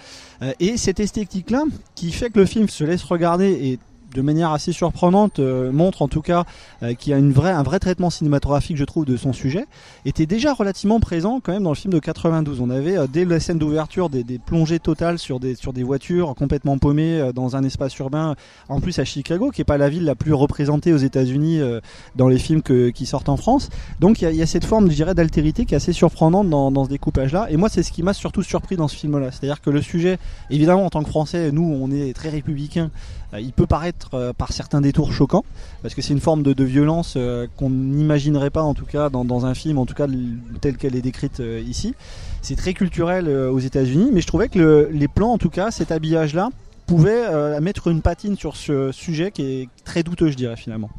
Et 0.60 0.78
cette 0.78 1.00
esthétique-là, 1.00 1.64
qui 1.96 2.12
fait 2.12 2.30
que 2.30 2.40
le 2.40 2.46
film 2.46 2.70
se 2.70 2.84
laisse 2.84 3.04
regarder 3.04 3.50
et 3.52 3.80
de 4.18 4.24
manière 4.24 4.52
assez 4.52 4.72
surprenante 4.72 5.38
euh, 5.38 5.72
montre 5.72 6.02
en 6.02 6.08
tout 6.08 6.24
cas 6.24 6.44
euh, 6.82 6.96
qu'il 6.96 7.12
y 7.12 7.14
a 7.14 7.18
un 7.18 7.64
vrai 7.64 7.80
traitement 7.80 8.10
cinématographique 8.10 8.76
je 8.76 8.84
trouve 8.84 9.06
de 9.06 9.16
son 9.16 9.32
sujet 9.32 9.66
était 10.06 10.26
déjà 10.26 10.54
relativement 10.54 11.00
présent 11.00 11.40
quand 11.40 11.52
même 11.52 11.62
dans 11.62 11.70
le 11.70 11.76
film 11.76 11.94
de 11.94 12.00
92 12.00 12.60
on 12.60 12.72
avait 12.72 12.98
euh, 12.98 13.06
dès 13.08 13.26
la 13.26 13.40
scène 13.40 13.60
d'ouverture 13.60 14.10
des, 14.10 14.24
plongées 14.40 14.80
totales 14.80 15.20
sur 15.20 15.40
des, 15.40 15.56
voitures 15.84 16.34
complètement 16.36 16.80
paumées 16.80 17.30
dans 17.36 17.56
un 17.56 17.64
espace 17.64 17.96
urbain 18.00 18.36
en 18.70 18.82
plus 18.82 18.98
à 18.98 19.06
Chicago 19.06 19.52
qui 19.52 19.62
est 19.62 19.66
pas 19.66 19.78
la 19.78 19.90
ville 19.90 20.06
la 20.06 20.16
plus 20.16 20.34
représentée 20.34 20.94
aux 20.94 20.98
États-Unis 20.98 21.62
dans 22.16 22.28
les 22.28 22.40
films 22.40 22.62
qui 22.62 23.06
sortent 23.06 23.30
en 23.30 23.38
France. 23.38 23.70
Donc 24.00 24.22
il 24.22 24.36
y 24.36 24.42
a, 24.42 24.46
cette 24.46 24.66
forme 24.66 24.90
je 24.90 24.96
dirais 24.96 25.14
d'altérité 25.14 25.66
qui 25.66 25.76
est 25.76 25.78
assez 25.78 25.94
surprenante 25.94 26.50
dans, 26.50 26.72
dans 26.72 26.86
ce 26.86 26.90
découpage 26.90 27.32
là 27.34 27.48
et 27.50 27.58
moi 27.58 27.70
c'est 27.70 27.84
ce 27.84 27.92
qui 27.92 28.04
m'a 28.04 28.14
surtout 28.14 28.44
surpris 28.44 28.76
dans 28.76 28.88
ce 28.88 28.96
film 28.96 29.18
là 29.20 29.30
c'est 29.32 29.46
à 29.46 29.48
dire 29.48 29.62
que 29.62 29.70
le 29.70 29.82
sujet 29.82 30.18
évidemment 30.50 30.86
en 30.86 30.90
tant 30.90 31.04
que 31.04 31.10
français 31.10 31.52
nous 31.52 31.64
on 31.64 31.92
est 31.92 32.14
très 32.14 32.30
républicains 32.30 32.90
il 33.34 33.52
peut 33.52 33.68
paraître 33.68 34.10
euh, 34.14 34.34
par 34.34 34.54
certains 34.54 34.80
détours 34.82 35.12
choquant 35.12 35.44
parce 35.82 35.94
que 35.94 36.02
c'est 36.02 36.14
une 36.14 36.22
forme 36.22 36.44
de, 36.44 36.54
de 36.54 36.64
violence 36.64 37.16
euh, 37.18 37.46
qu'on 37.58 37.70
n'imaginerait 37.70 38.50
pas 38.50 38.62
en 38.62 38.74
tout 38.74 38.86
cas 38.86 39.10
dans, 39.10 39.26
dans 39.26 39.46
un 39.46 39.54
film 39.54 39.78
en 39.78 39.86
tout 39.86 39.94
cas 39.94 40.08
telle 40.62 40.78
qu'elle 40.78 40.96
est 40.96 41.02
décrite 41.02 41.40
euh, 41.42 41.60
ici 41.60 41.94
c'est 42.42 42.56
très 42.56 42.74
culturel 42.74 43.28
euh, 43.28 43.52
aux 43.52 43.60
États-Unis 43.60 44.12
mais 44.14 44.22
je 44.22 44.28
trouvais 44.28 44.48
que 44.48 44.58
le- 44.60 44.90
les 44.92 45.08
plans 45.10 45.34
en 45.34 45.38
tout 45.38 45.50
cas 45.50 45.72
cet 45.72 45.92
habillage 45.92 46.34
là 46.34 46.50
pouvait 46.86 47.26
euh, 47.28 47.60
mettre 47.60 47.88
une 47.90 48.02
patine 48.02 48.38
sur 48.38 48.56
ce 48.56 48.92
sujet 48.94 49.32
qui 49.32 49.42
est 49.44 49.70
très 49.84 50.04
douteux 50.04 50.30
je 50.32 50.38
dirais 50.38 50.56
finalement 50.56 50.90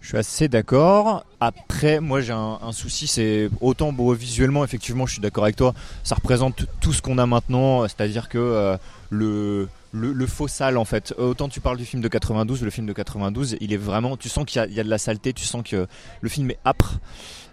Je 0.00 0.08
suis 0.08 0.16
assez 0.18 0.48
d'accord. 0.48 1.24
Après, 1.40 2.00
moi 2.00 2.20
j'ai 2.22 2.32
un, 2.32 2.72
souci, 2.72 3.06
c'est 3.06 3.48
autant 3.60 3.90
beau 3.92 4.12
visuellement, 4.14 4.62
effectivement, 4.64 5.06
je 5.06 5.12
suis 5.12 5.20
d'accord 5.22 5.44
avec 5.44 5.56
toi. 5.56 5.72
Ça 6.02 6.14
représente 6.14 6.66
tout 6.80 6.92
ce 6.92 7.00
qu'on 7.02 7.16
a 7.18 7.24
maintenant, 7.26 7.82
c'est-à-dire 7.88 8.28
que 8.28 8.36
euh, 8.38 8.76
le, 9.10 9.68
le 9.94 10.26
faux 10.26 10.48
sale 10.48 10.76
en 10.76 10.84
fait. 10.84 11.14
Autant 11.18 11.48
tu 11.48 11.60
parles 11.60 11.76
du 11.76 11.84
film 11.84 12.02
de 12.02 12.08
92, 12.08 12.62
le 12.62 12.70
film 12.70 12.86
de 12.86 12.92
92, 12.92 13.56
il 13.60 13.72
est 13.72 13.76
vraiment, 13.78 14.16
tu 14.16 14.28
sens 14.28 14.44
qu'il 14.44 14.60
y 14.72 14.80
a, 14.80 14.84
de 14.84 14.88
la 14.90 14.98
saleté, 14.98 15.32
tu 15.32 15.44
sens 15.44 15.62
que 15.62 15.86
le 16.20 16.28
film 16.28 16.50
est 16.50 16.58
âpre. 16.66 16.98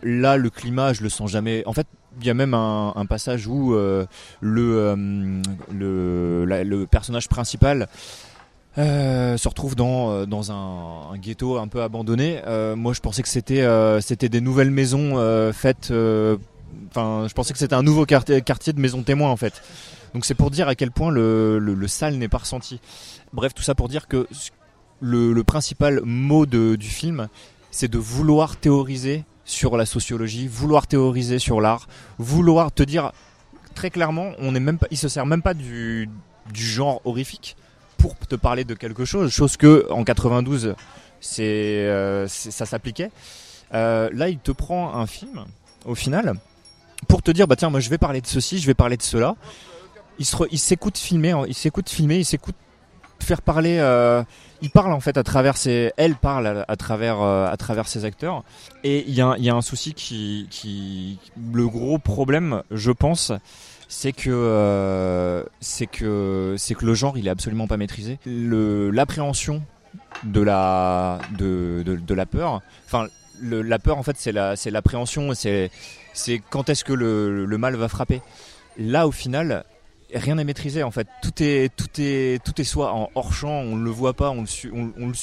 Là, 0.03 0.37
le 0.37 0.49
climat, 0.49 0.93
je 0.93 1.03
le 1.03 1.09
sens 1.09 1.29
jamais. 1.29 1.63
En 1.67 1.73
fait, 1.73 1.85
il 2.19 2.25
y 2.25 2.29
a 2.29 2.33
même 2.33 2.53
un, 2.53 3.05
passage 3.07 3.47
où 3.47 3.75
euh, 3.75 4.05
le, 4.41 4.95
euh, 4.95 6.63
le, 6.63 6.85
personnage 6.87 7.29
principal 7.29 7.87
euh, 8.77 9.37
se 9.37 9.47
retrouve 9.47 9.75
dans, 9.75 10.11
euh, 10.11 10.25
dans 10.25 10.51
un, 10.51 11.15
ghetto 11.17 11.57
un 11.57 11.67
peu 11.67 11.83
abandonné. 11.83 12.41
Euh, 12.47 12.75
moi, 12.75 12.93
je 12.93 12.99
pensais 13.01 13.21
que 13.21 13.29
c'était 13.29 13.61
euh, 13.61 14.01
c'était 14.01 14.29
des 14.29 14.41
nouvelles 14.41 14.71
maisons 14.71 15.17
euh, 15.17 15.53
faites. 15.53 15.91
euh, 15.91 16.37
Enfin, 16.89 17.25
je 17.27 17.33
pensais 17.33 17.51
que 17.53 17.59
c'était 17.59 17.75
un 17.75 17.83
nouveau 17.83 18.05
quartier, 18.05 18.41
quartier 18.41 18.73
de 18.73 18.79
maisons 18.79 19.03
témoins 19.03 19.29
en 19.29 19.35
fait. 19.37 19.61
Donc 20.13 20.25
c'est 20.25 20.35
pour 20.35 20.51
dire 20.51 20.67
à 20.67 20.75
quel 20.75 20.91
point 20.91 21.09
le, 21.11 21.57
le, 21.59 21.73
le 21.73 21.87
sale 21.87 22.15
n'est 22.15 22.27
pas 22.27 22.39
ressenti. 22.39 22.79
Bref, 23.33 23.53
tout 23.53 23.63
ça 23.63 23.75
pour 23.75 23.87
dire 23.89 24.07
que 24.07 24.27
le, 24.99 25.33
le 25.33 25.43
principal 25.43 26.01
mot 26.03 26.45
de, 26.45 26.75
du 26.75 26.87
film, 26.89 27.27
c'est 27.71 27.87
de 27.89 27.97
vouloir 27.97 28.57
théoriser 28.57 29.23
sur 29.45 29.77
la 29.77 29.85
sociologie, 29.85 30.47
vouloir 30.47 30.87
théoriser 30.87 31.39
sur 31.39 31.61
l'art, 31.61 31.87
vouloir 32.19 32.71
te 32.71 32.83
dire 32.83 33.11
très 33.73 33.89
clairement, 33.89 34.31
on 34.39 34.53
est 34.53 34.59
même 34.59 34.77
pas, 34.77 34.87
il 34.91 34.97
se 34.97 35.07
sert 35.07 35.25
même 35.25 35.41
pas 35.41 35.53
du, 35.53 36.09
du 36.53 36.65
genre 36.65 37.01
horrifique 37.05 37.55
pour 37.97 38.15
te 38.17 38.35
parler 38.35 38.63
de 38.65 38.73
quelque 38.73 39.05
chose, 39.05 39.31
chose 39.31 39.55
que 39.57 39.87
en 39.91 40.03
92, 40.03 40.75
c'est, 41.21 41.43
euh, 41.43 42.27
c'est- 42.27 42.51
ça 42.51 42.65
s'appliquait. 42.65 43.11
Euh, 43.73 44.09
là, 44.13 44.27
il 44.27 44.39
te 44.39 44.51
prend 44.51 44.93
un 44.95 45.07
film, 45.07 45.45
au 45.85 45.95
final, 45.95 46.33
pour 47.07 47.21
te 47.21 47.31
dire, 47.31 47.47
bah 47.47 47.55
tiens, 47.55 47.69
moi 47.69 47.79
je 47.79 47.89
vais 47.89 47.97
parler 47.97 48.19
de 48.21 48.27
ceci, 48.27 48.59
je 48.59 48.67
vais 48.67 48.73
parler 48.73 48.97
de 48.97 49.01
cela. 49.03 49.35
Il 50.51 50.59
s'écoute 50.59 50.97
filmer, 50.97 51.31
hein, 51.31 51.43
il 51.47 51.53
s'écoute 51.53 51.89
filmer, 51.89 52.17
il 52.17 52.25
s'écoute 52.25 52.55
faire 53.23 53.41
parler. 53.41 53.77
euh, 53.79 54.23
il 54.61 54.69
parle 54.69 54.93
en 54.93 54.99
fait 54.99 55.17
à 55.17 55.23
travers 55.23 55.57
ses, 55.57 55.91
elle 55.97 56.15
parle 56.15 56.65
à, 56.67 56.75
travers 56.75 57.21
euh, 57.21 57.47
à 57.47 57.57
travers 57.57 57.87
ses 57.87 58.05
acteurs. 58.05 58.43
Et 58.83 59.03
il 59.07 59.13
y 59.13 59.21
a, 59.21 59.35
y 59.37 59.49
a 59.49 59.55
un 59.55 59.61
souci 59.61 59.93
qui, 59.93 60.47
qui, 60.49 61.17
le 61.51 61.67
gros 61.67 61.97
problème, 61.97 62.61
je 62.69 62.91
pense, 62.91 63.31
c'est 63.87 64.11
que 64.11 64.29
euh, 64.29 65.43
c'est 65.59 65.87
que 65.87 66.55
c'est 66.57 66.75
que 66.75 66.85
le 66.85 66.93
genre 66.93 67.17
il 67.17 67.27
est 67.27 67.31
absolument 67.31 67.67
pas 67.67 67.77
maîtrisé. 67.77 68.19
L'appréhension 68.25 69.63
de 70.23 70.41
la 70.41 71.19
de, 71.37 71.83
de, 71.83 72.13
la 72.13 72.25
peur. 72.25 72.61
Enfin, 72.85 73.07
la 73.41 73.79
peur 73.79 73.97
en 73.97 74.03
fait 74.03 74.15
c'est 74.17 74.31
la 74.31 74.55
c'est 74.55 74.69
l'appréhension, 74.69 75.33
c'est 75.33 75.71
c'est 76.13 76.41
quand 76.51 76.69
est-ce 76.69 76.83
que 76.83 76.93
le, 76.93 77.45
le 77.45 77.57
mal 77.57 77.75
va 77.75 77.87
frapper. 77.87 78.21
Là 78.77 79.07
au 79.07 79.11
final, 79.11 79.65
rien 80.13 80.35
n'est 80.35 80.43
maîtrisé 80.43 80.83
en 80.83 80.91
fait. 80.91 81.07
Tout 81.21 81.31
est 81.41 81.73
tout 81.75 81.89
est 81.99 82.43
tout 82.43 82.59
est 82.59 82.63
soit 82.63 82.93
en 82.93 83.09
hors 83.15 83.33
champ, 83.33 83.49
on 83.49 83.75
le 83.75 83.89
voit 83.89 84.13
pas, 84.13 84.29
on 84.29 84.41
le 84.41 84.47
su- 84.47 84.71
on, 84.73 85.13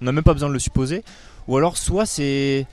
n'a 0.00 0.12
même 0.12 0.24
pas 0.24 0.32
besoin 0.32 0.48
de 0.48 0.54
le 0.54 0.58
supposer, 0.58 1.04
ou 1.48 1.56
alors 1.56 1.76
soit 1.76 2.06
c'est 2.06 2.66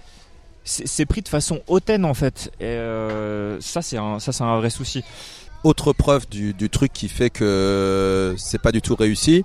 c'est 0.63 0.87
c'est 0.87 1.05
pris 1.05 1.21
de 1.21 1.27
façon 1.27 1.61
hautaine 1.67 2.05
en 2.05 2.13
fait. 2.13 2.51
Et 2.59 2.65
euh, 2.65 3.59
ça 3.61 3.81
c'est 3.81 3.97
un 3.97 4.19
ça 4.19 4.31
c'est 4.31 4.43
un 4.43 4.57
vrai 4.57 4.69
souci. 4.69 5.03
Autre 5.63 5.91
preuve 5.91 6.29
du, 6.29 6.53
du 6.53 6.69
truc 6.69 6.93
qui 6.93 7.09
fait 7.09 7.29
que 7.29 8.33
c'est 8.37 8.61
pas 8.61 8.71
du 8.71 8.81
tout 8.81 8.95
réussi. 8.95 9.43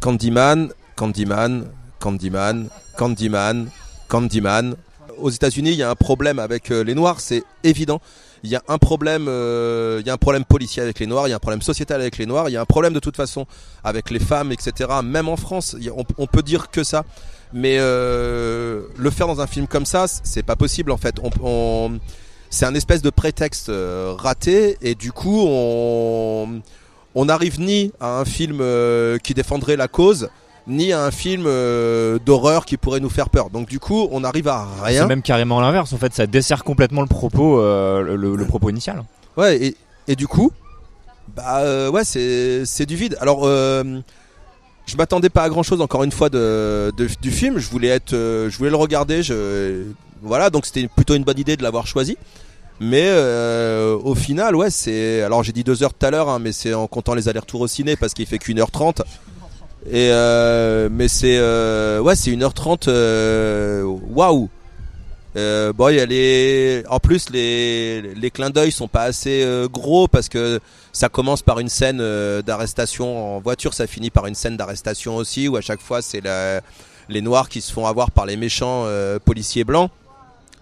Candyman, 0.00 0.70
Candyman, 0.96 1.66
Candyman, 1.98 2.68
Candyman, 2.96 3.68
Candyman. 4.08 4.76
Aux 5.18 5.30
États-Unis, 5.30 5.70
il 5.70 5.76
y 5.76 5.82
a 5.82 5.90
un 5.90 5.94
problème 5.94 6.38
avec 6.38 6.70
euh, 6.70 6.82
les 6.82 6.94
Noirs, 6.94 7.20
c'est 7.20 7.44
évident. 7.62 8.00
Il 8.44 8.50
y 8.50 8.56
a 8.56 8.62
un 8.68 8.76
problème, 8.78 9.26
euh, 9.28 9.98
il 10.02 10.06
y 10.06 10.10
a 10.10 10.12
un 10.12 10.18
problème 10.18 10.44
policier 10.44 10.82
avec 10.82 10.98
les 11.00 11.06
Noirs, 11.06 11.26
il 11.26 11.30
y 11.30 11.32
a 11.32 11.36
un 11.36 11.40
problème 11.40 11.62
sociétal 11.62 12.00
avec 12.00 12.18
les 12.18 12.26
Noirs, 12.26 12.48
il 12.50 12.52
y 12.52 12.56
a 12.56 12.60
un 12.60 12.66
problème 12.66 12.92
de 12.92 13.00
toute 13.00 13.16
façon 13.16 13.46
avec 13.82 14.10
les 14.10 14.18
femmes, 14.18 14.52
etc. 14.52 14.90
Même 15.02 15.28
en 15.30 15.36
France, 15.36 15.74
on, 15.96 16.04
on 16.18 16.26
peut 16.26 16.42
dire 16.42 16.70
que 16.70 16.84
ça. 16.84 17.04
Mais 17.54 17.76
euh, 17.78 18.82
le 18.96 19.10
faire 19.10 19.26
dans 19.28 19.40
un 19.40 19.46
film 19.46 19.66
comme 19.66 19.86
ça, 19.86 20.06
c'est 20.08 20.42
pas 20.42 20.56
possible 20.56 20.90
en 20.90 20.96
fait. 20.98 21.16
On, 21.22 21.30
on- 21.42 21.98
c'est 22.50 22.66
un 22.66 22.74
espèce 22.74 23.02
de 23.02 23.10
prétexte 23.10 23.68
euh, 23.70 24.14
raté 24.16 24.76
et 24.80 24.94
du 24.94 25.10
coup 25.10 25.44
on 25.48 26.60
on 27.16 27.24
n'arrive 27.24 27.60
ni 27.60 27.92
à 27.98 28.18
un 28.20 28.24
film 28.24 28.58
euh, 28.60 29.18
qui 29.18 29.34
défendrait 29.34 29.76
la 29.76 29.88
cause 29.88 30.28
ni 30.66 30.92
à 30.92 31.02
un 31.04 31.10
film 31.10 31.44
euh, 31.46 32.18
d'horreur 32.24 32.64
qui 32.64 32.76
pourrait 32.76 33.00
nous 33.00 33.10
faire 33.10 33.28
peur. 33.30 33.50
Donc 33.50 33.68
du 33.68 33.78
coup, 33.78 34.08
on 34.10 34.24
arrive 34.24 34.48
à 34.48 34.66
C'est 34.78 34.84
rien. 34.84 35.06
même 35.06 35.22
carrément 35.22 35.60
l'inverse 35.60 35.92
en 35.92 35.98
fait. 35.98 36.14
Ça 36.14 36.26
dessert 36.26 36.64
complètement 36.64 37.02
le 37.02 37.06
propos 37.06 37.60
euh, 37.60 38.16
le, 38.16 38.34
le 38.36 38.46
propos 38.46 38.70
initial. 38.70 39.02
Ouais, 39.36 39.62
et, 39.62 39.76
et 40.08 40.16
du 40.16 40.26
coup, 40.26 40.52
bah 41.36 41.58
euh, 41.60 41.90
ouais, 41.90 42.04
c'est 42.04 42.64
c'est 42.64 42.86
du 42.86 42.96
vide. 42.96 43.16
Alors, 43.20 43.44
je 44.86 44.96
m'attendais 44.98 45.30
pas 45.30 45.42
à 45.42 45.48
grand 45.48 45.62
chose 45.62 45.80
encore 45.80 46.04
une 46.04 46.12
fois 46.12 46.28
de, 46.28 46.92
de- 46.96 47.08
du 47.20 47.30
film. 47.30 47.58
Je 47.58 47.68
voulais 47.70 47.88
être, 47.88 48.12
je 48.12 48.56
voulais 48.56 48.70
le 48.70 48.76
regarder. 48.76 49.22
Je 49.22 49.82
voilà, 50.22 50.48
donc 50.50 50.64
c'était 50.66 50.88
plutôt 50.88 51.14
une 51.14 51.24
bonne 51.24 51.38
idée 51.38 51.56
de 51.56 51.62
l'avoir 51.62 51.86
choisi. 51.86 52.16
Mais 52.80 53.04
euh, 53.06 53.96
au 54.02 54.14
final, 54.14 54.56
ouais, 54.56 54.70
c'est. 54.70 55.22
Alors 55.22 55.42
j'ai 55.42 55.52
dit 55.52 55.62
deux 55.64 55.82
heures 55.82 55.94
tout 55.94 56.04
à 56.06 56.10
l'heure, 56.10 56.28
hein, 56.28 56.38
mais 56.38 56.52
c'est 56.52 56.74
en 56.74 56.86
comptant 56.86 57.14
les 57.14 57.28
allers-retours 57.28 57.60
au 57.60 57.66
ciné 57.68 57.96
parce 57.96 58.14
qu'il 58.14 58.26
fait 58.26 58.38
qu'une 58.38 58.58
heure 58.60 58.70
trente. 58.70 59.02
Et 59.86 60.08
euh, 60.12 60.88
mais 60.90 61.08
c'est 61.08 61.36
euh, 61.38 62.00
ouais, 62.00 62.16
c'est 62.16 62.30
une 62.30 62.42
heure 62.42 62.54
trente. 62.54 62.88
euh, 62.88 63.82
Waouh. 63.82 64.48
Euh, 65.36 65.72
bon, 65.72 65.88
il 65.88 65.96
y 65.96 66.00
a 66.00 66.06
les. 66.06 66.84
En 66.88 67.00
plus, 67.00 67.28
les 67.30 68.00
les 68.14 68.30
clins 68.30 68.50
d'œil 68.50 68.72
sont 68.72 68.88
pas 68.88 69.02
assez 69.02 69.42
euh, 69.42 69.68
gros 69.68 70.08
parce 70.08 70.28
que 70.28 70.60
ça 70.92 71.08
commence 71.08 71.42
par 71.42 71.58
une 71.58 71.68
scène 71.68 71.98
d'arrestation 72.42 73.36
en 73.36 73.40
voiture, 73.40 73.74
ça 73.74 73.86
finit 73.86 74.10
par 74.10 74.26
une 74.26 74.34
scène 74.36 74.56
d'arrestation 74.56 75.16
aussi 75.16 75.48
où 75.48 75.56
à 75.56 75.60
chaque 75.60 75.80
fois 75.80 76.00
c'est 76.02 76.20
la- 76.22 76.60
les 77.08 77.20
noirs 77.20 77.48
qui 77.48 77.60
se 77.60 77.72
font 77.72 77.86
avoir 77.86 78.10
par 78.12 78.24
les 78.26 78.36
méchants 78.36 78.86
policiers 79.24 79.64
blancs. 79.64 79.90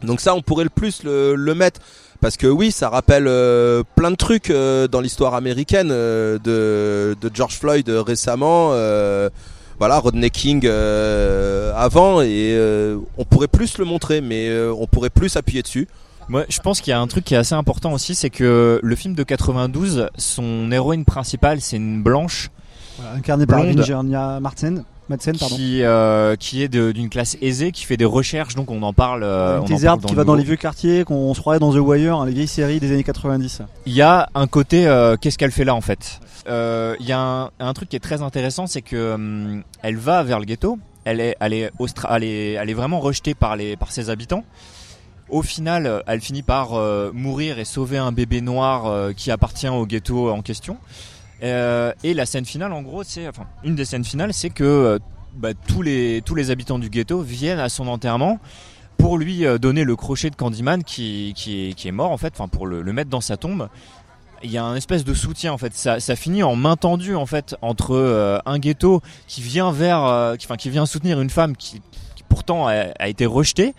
Donc 0.03 0.21
ça, 0.21 0.35
on 0.35 0.43
pourrait 0.43 0.65
le 0.65 0.71
plus 0.71 1.05
le, 1.05 1.37
le 1.37 1.55
mettre 1.55 1.81
parce 2.23 2.39
que 2.39 2.47
oui, 2.47 2.71
ça 2.73 2.89
rappelle 2.89 3.27
euh, 3.29 3.83
plein 3.97 4.11
de 4.11 4.17
trucs 4.17 4.49
euh, 4.49 4.89
dans 4.89 5.01
l'histoire 5.03 5.35
américaine 5.35 5.91
euh, 5.91 6.39
de, 6.39 7.15
de 7.21 7.31
George 7.35 7.59
Floyd 7.59 7.87
récemment. 7.91 8.71
euh, 8.73 9.29
voilà, 9.79 9.99
Rodney 9.99 10.31
King 10.31 10.63
euh, 10.65 11.73
avant 11.75 12.23
et 12.23 12.55
euh, 12.57 12.99
on 13.19 13.25
pourrait 13.25 13.49
plus 13.49 13.79
le 13.79 13.85
montrer, 13.85 14.21
mais 14.21 14.49
euh, 14.49 14.73
on 14.73 14.87
pourrait 14.87 15.11
plus 15.11 15.37
appuyer 15.37 15.63
dessus. 15.63 15.89
Moi, 16.29 16.45
je 16.49 16.61
pense 16.61 16.81
qu'il 16.81 16.93
y 16.93 16.95
a 16.95 17.01
un 17.01 17.07
truc 17.09 17.25
qui 17.25 17.35
est 17.35 17.39
assez 17.39 17.57
important 17.57 17.93
aussi, 17.93 18.15
c'est 18.15 18.31
que 18.31 18.79
le 18.81 18.97
film 18.97 19.15
de 19.15 19.25
92, 19.25 20.09
son 20.17 20.71
héroïne 20.71 21.05
principale, 21.05 21.61
c'est 21.61 21.77
une 21.77 22.01
blanche 22.01 22.51
Voilà, 22.97 23.17
incarné 23.17 23.45
par. 23.45 23.63
Virginia 23.65 24.39
Madsen, 24.39 24.85
Madsen 25.09 25.37
pardon. 25.37 25.57
qui 25.57 25.83
euh, 25.83 26.37
qui 26.37 26.63
est 26.63 26.69
d'une 26.69 27.09
classe 27.11 27.37
aisée, 27.43 27.73
qui 27.73 27.85
fait 27.85 27.97
des 27.97 28.05
recherches, 28.05 28.55
donc 28.55 28.71
on 28.71 28.83
en 28.83 28.93
parle. 28.93 29.23
euh, 29.25 29.55
on 29.55 29.57
en 29.57 29.59
parle 29.65 29.69
thésarde 29.69 30.05
qui 30.07 30.15
va 30.15 30.25
dans 30.25 30.35
les 30.35 30.45
vieux 30.45 30.57
quartiers, 30.57 31.05
qu'on 31.05 31.35
se 31.35 31.41
croirait 31.41 31.59
dans 31.59 31.73
The 31.73 31.77
Wire, 31.79 32.17
hein, 32.19 32.27
les 32.27 32.33
vieilles 32.33 32.47
séries 32.47 32.81
des 32.81 32.93
années 32.93 33.03
90. 33.05 33.63
Il 33.87 33.93
y 33.93 34.01
a 34.03 34.29
un 34.35 34.47
côté, 34.47 34.87
euh, 34.87 35.17
qu'est-ce 35.21 35.39
qu'elle 35.39 35.51
fait 35.51 35.65
là 35.65 35.75
en 35.75 35.81
fait? 35.81 36.21
Euh, 36.49 36.95
Il 37.01 37.07
y 37.07 37.13
a 37.13 37.19
un, 37.21 37.51
un 37.59 37.73
truc 37.75 37.89
qui 37.89 37.97
est 37.97 38.01
très 38.01 38.23
intéressant, 38.23 38.67
c'est 38.67 38.83
que 38.83 39.15
hum, 39.15 39.63
elle 39.83 39.97
va 39.97 40.23
vers 40.23 40.39
le 40.39 40.45
ghetto. 40.45 40.79
Elle 41.05 41.21
est, 41.21 41.37
elle 41.41 41.53
est, 41.53 41.71
elle 42.09 42.23
est, 42.25 42.53
elle 42.53 42.71
est 42.71 42.75
vraiment 42.75 43.01
rejetée 43.01 43.35
par 43.35 43.57
les, 43.57 43.77
par 43.77 43.91
ses 43.91 44.09
habitants. 44.09 44.45
Au 45.29 45.43
final, 45.43 46.03
elle 46.07 46.21
finit 46.21 46.43
par 46.43 46.73
mourir 47.15 47.59
et 47.59 47.65
sauver 47.65 47.97
un 47.99 48.13
bébé 48.13 48.41
noir 48.43 49.13
qui 49.17 49.31
appartient 49.31 49.67
au 49.69 49.87
ghetto 49.87 50.31
en 50.31 50.43
question. 50.43 50.77
Euh, 51.43 51.93
et 52.05 52.15
la 52.15 52.27
scène 52.27 52.45
finale, 52.45 52.73
en 52.73 52.83
gros, 52.83 53.03
c'est, 53.03 53.27
enfin, 53.29 53.47
une 53.65 53.75
des 53.75 53.85
scènes 53.85 54.05
finales, 54.05 54.33
c'est 54.33 54.51
que 54.51 54.65
euh, 54.65 54.99
bah, 55.35 55.55
tous 55.55 55.83
les, 55.83 56.23
tous 56.25 56.35
les 56.35 56.51
habitants 56.51 56.79
du 56.79 56.89
ghetto 56.89 57.21
viennent 57.21 57.59
à 57.59 57.69
son 57.69 57.89
enterrement 57.89 58.39
pour 58.97 59.19
lui 59.19 59.45
euh, 59.45 59.59
donner 59.59 59.83
le 59.83 59.97
crochet 59.97 60.31
de 60.31 60.37
Candyman 60.37 60.85
qui, 60.85 61.33
qui, 61.35 61.71
est, 61.71 61.73
qui 61.75 61.89
est 61.89 61.93
mort 61.93 62.13
en 62.13 62.17
fait, 62.17 62.33
enfin 62.37 62.49
pour 62.49 62.67
le, 62.67 62.85
mettre 62.93 63.11
dans 63.11 63.21
sa 63.21 63.37
tombe. 63.37 63.69
Il 64.45 64.51
y 64.51 64.59
a 64.59 64.65
un 64.65 64.75
espèce 64.75 65.05
de 65.05 65.15
soutien 65.15 65.53
en 65.53 65.59
fait. 65.59 65.73
Ça, 65.75 66.17
finit 66.17 66.43
en 66.43 66.57
main 66.57 66.77
tendue 66.77 67.15
en 67.15 67.27
fait 67.27 67.57
entre 67.63 68.43
un 68.45 68.59
ghetto 68.59 69.01
qui 69.29 69.41
vient 69.41 69.71
vers, 69.71 70.01
enfin 70.01 70.57
qui 70.57 70.69
vient 70.69 70.85
soutenir 70.85 71.21
une 71.21 71.31
femme 71.31 71.55
qui, 71.55 71.81
pourtant 72.29 72.67
a, 72.67 73.09
été 73.09 73.25
rejetée 73.25 73.73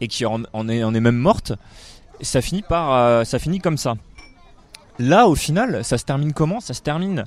et 0.00 0.06
qui 0.06 0.24
en, 0.24 0.42
en 0.52 0.68
est, 0.68 0.84
en 0.84 0.94
est 0.94 1.00
même 1.00 1.16
morte. 1.16 1.54
Ça 2.20 2.40
finit 2.40 2.62
par, 2.62 3.26
ça 3.26 3.40
finit 3.40 3.58
comme 3.58 3.76
ça. 3.76 3.96
Là, 4.98 5.28
au 5.28 5.34
final, 5.34 5.84
ça 5.84 5.98
se 5.98 6.04
termine 6.04 6.32
comment? 6.32 6.60
Ça 6.60 6.74
se 6.74 6.80
termine, 6.82 7.24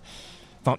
enfin 0.64 0.78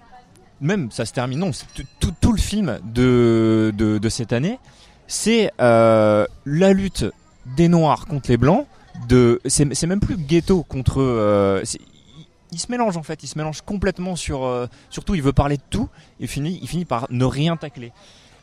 même 0.59 0.91
ça 0.91 1.05
se 1.05 1.13
termine. 1.13 1.39
Non, 1.39 1.51
tout, 1.99 2.31
le 2.31 2.37
film 2.37 2.79
de, 2.83 3.73
de, 3.75 4.09
cette 4.09 4.33
année, 4.33 4.59
c'est 5.07 5.51
euh, 5.59 6.25
la 6.45 6.73
lutte 6.73 7.05
des 7.57 7.67
noirs 7.67 8.05
contre 8.05 8.29
les 8.29 8.37
blancs. 8.37 8.65
De, 9.07 9.41
c'est, 9.45 9.85
même 9.85 9.99
plus 9.99 10.17
ghetto 10.17 10.63
contre. 10.63 11.01
euh, 11.01 11.63
il 12.51 12.59
se 12.59 12.69
mélange 12.69 12.97
en 12.97 13.03
fait, 13.03 13.23
il 13.23 13.27
se 13.27 13.37
mélange 13.37 13.61
complètement 13.61 14.15
sur. 14.15 14.43
euh, 14.43 14.67
surtout, 14.89 15.15
il 15.15 15.21
veut 15.21 15.33
parler 15.33 15.57
de 15.57 15.63
tout. 15.69 15.89
Et 16.19 16.27
finit, 16.27 16.59
il 16.61 16.67
finit 16.67 16.85
par 16.85 17.07
ne 17.09 17.25
rien 17.25 17.57
tacler. 17.57 17.93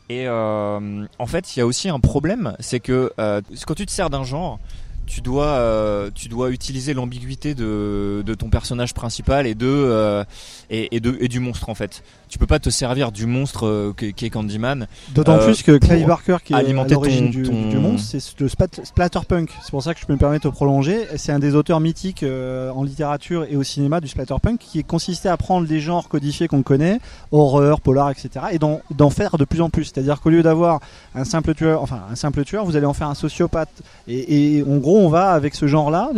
Et 0.09 0.27
euh, 0.27 1.05
en 1.19 1.25
fait, 1.27 1.55
il 1.55 1.59
y 1.59 1.61
a 1.61 1.67
aussi 1.67 1.87
un 1.87 1.99
problème, 1.99 2.55
c'est 2.59 2.79
que 2.79 3.13
euh, 3.19 3.41
quand 3.67 3.75
tu 3.75 3.85
te 3.85 3.91
sers 3.91 4.09
d'un 4.09 4.23
genre, 4.23 4.59
tu 5.09 5.21
dois, 5.21 5.45
euh, 5.47 6.11
tu 6.13 6.29
dois 6.29 6.51
utiliser 6.51 6.93
l'ambiguïté 6.93 7.55
de, 7.55 8.21
de 8.23 8.33
ton 8.35 8.49
personnage 8.49 8.93
principal 8.93 9.47
et 9.47 9.55
de, 9.55 9.65
euh, 9.67 10.23
et, 10.69 10.95
et 10.95 10.99
de 10.99 11.17
et 11.19 11.27
du 11.27 11.39
monstre 11.39 11.67
en 11.69 11.75
fait. 11.75 12.03
Tu 12.29 12.37
peux 12.37 12.45
pas 12.45 12.59
te 12.59 12.69
servir 12.69 13.11
du 13.11 13.25
monstre 13.25 13.65
euh, 13.65 13.93
qui 14.15 14.25
est 14.25 14.29
Candyman. 14.29 14.85
D'autant 15.15 15.39
plus 15.39 15.63
que 15.63 15.71
Clive 15.77 16.05
Barker, 16.05 16.37
qui 16.45 16.53
est 16.53 16.55
à 16.57 16.61
l'origine 16.93 17.31
du, 17.31 17.41
ton- 17.49 17.69
du 17.69 17.77
monstre, 17.77 18.07
c'est 18.19 18.39
le 18.39 18.47
splatterpunk. 18.85 19.49
C'est 19.63 19.71
pour 19.71 19.81
ça 19.81 19.93
que 19.95 19.99
je 19.99 20.05
peux 20.05 20.13
me 20.13 20.19
permettre 20.19 20.47
de 20.47 20.53
prolonger. 20.53 21.07
C'est 21.17 21.31
un 21.31 21.39
des 21.39 21.55
auteurs 21.55 21.79
mythiques 21.79 22.23
en 22.23 22.83
littérature 22.83 23.45
et 23.49 23.55
au 23.55 23.63
cinéma 23.63 23.99
du 24.01 24.07
splatterpunk 24.07 24.59
qui 24.59 24.83
consistait 24.83 25.29
à 25.29 25.37
prendre 25.37 25.67
les 25.67 25.79
genres 25.79 26.07
codifiés 26.07 26.47
qu'on 26.47 26.61
connaît, 26.61 26.99
horreur, 27.31 27.81
polar, 27.81 28.11
etc., 28.11 28.29
et 28.51 28.59
d'en 28.59 28.81
d'en 28.95 29.09
faire 29.09 29.37
de 29.37 29.45
plus 29.45 29.61
en 29.61 29.69
plus. 29.71 29.85
C'est-à-dire 29.85 30.21
qu'au 30.21 30.29
lieu 30.29 30.43
d'avoir 30.43 30.79
un 31.15 31.23
simple 31.25 31.55
tueur, 31.55 31.81
enfin 31.81 32.01
un 32.11 32.15
simple 32.15 32.43
tueur, 32.45 32.63
vous 32.65 32.75
allez 32.75 32.85
en 32.85 32.93
faire 32.93 33.07
un 33.07 33.15
sociopathe. 33.15 33.69
Et, 34.07 34.57
et 34.59 34.63
en 34.63 34.77
gros, 34.77 34.98
on 34.99 35.09
va 35.09 35.31
avec 35.31 35.55
ce 35.55 35.67
genre-là, 35.67 36.11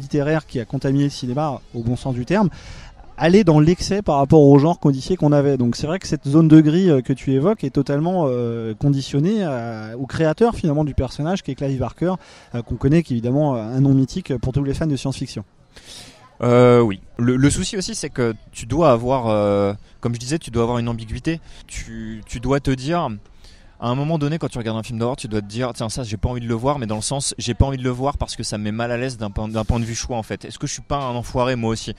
littéraire, 0.00 0.46
qui 0.46 0.60
a 0.60 0.64
contaminé 0.64 1.04
le 1.04 1.10
cinéma 1.10 1.60
au 1.74 1.82
bon 1.82 1.96
sens 1.96 2.14
du 2.14 2.24
terme, 2.24 2.50
aller 3.16 3.44
dans 3.44 3.60
l'excès 3.60 4.02
par 4.02 4.16
rapport 4.16 4.42
au 4.42 4.58
genre 4.58 4.80
codifié 4.80 5.16
qu'on 5.16 5.32
avait. 5.32 5.56
Donc 5.56 5.76
c'est 5.76 5.86
vrai 5.86 5.98
que 5.98 6.06
cette 6.06 6.26
zone 6.26 6.48
de 6.48 6.60
gris 6.60 6.90
euh, 6.90 7.00
que 7.00 7.12
tu 7.12 7.32
évoques 7.32 7.64
est 7.64 7.70
totalement 7.70 8.26
euh, 8.28 8.74
conditionnée 8.74 9.46
au 9.98 10.06
créateur 10.06 10.54
finalement 10.54 10.84
du 10.84 10.94
personnage 10.94 11.42
qui 11.42 11.50
est 11.50 11.54
Clive 11.54 11.78
Barker, 11.78 12.14
euh, 12.54 12.62
qu'on 12.62 12.76
connaît 12.76 13.02
qui 13.02 13.14
est 13.14 13.16
évidemment 13.16 13.54
un 13.54 13.80
nom 13.80 13.94
mythique 13.94 14.36
pour 14.38 14.52
tous 14.52 14.64
les 14.64 14.74
fans 14.74 14.86
de 14.86 14.96
science-fiction. 14.96 15.44
Oui. 16.40 17.00
Le, 17.16 17.50
souci 17.50 17.76
aussi, 17.76 17.94
c'est 17.94 18.10
que 18.10 18.34
tu 18.52 18.66
dois 18.66 18.90
avoir, 18.90 19.76
comme 20.00 20.14
je 20.14 20.20
disais, 20.20 20.38
tu 20.38 20.50
dois 20.50 20.64
avoir 20.64 20.78
une 20.78 20.88
ambiguïté. 20.88 21.40
Tu 21.66 22.20
dois 22.42 22.60
te 22.60 22.70
dire, 22.70 23.08
à 23.80 23.88
un 23.88 23.94
moment 23.94 24.18
donné, 24.18 24.38
quand 24.38 24.48
tu 24.48 24.58
regardes 24.58 24.78
un 24.78 24.82
film 24.82 24.98
d'horreur, 24.98 25.16
tu 25.16 25.28
dois 25.28 25.40
te 25.40 25.46
dire, 25.46 25.72
tiens, 25.74 25.88
ça, 25.88 26.02
j'ai 26.04 26.16
pas 26.16 26.28
envie 26.28 26.40
de 26.40 26.48
le 26.48 26.54
voir, 26.54 26.78
mais 26.78 26.86
dans 26.86 26.96
le 26.96 27.02
sens, 27.02 27.34
j'ai 27.38 27.54
pas 27.54 27.66
envie 27.66 27.78
de 27.78 27.82
le 27.82 27.90
voir 27.90 28.16
parce 28.18 28.36
que 28.36 28.42
ça 28.42 28.58
me 28.58 28.64
met 28.64 28.72
mal 28.72 28.90
à 28.90 28.96
l'aise 28.96 29.16
d'un 29.16 29.30
point, 29.30 29.48
point 29.64 29.80
de 29.80 29.84
vue 29.84 29.94
choix, 29.94 30.16
en 30.16 30.22
fait. 30.22 30.44
Est-ce 30.44 30.58
que 30.58 30.66
je 30.66 30.72
suis 30.72 30.82
pas 30.82 30.98
un 30.98 31.14
enfoiré, 31.14 31.56
moi 31.56 31.70
aussi? 31.70 31.94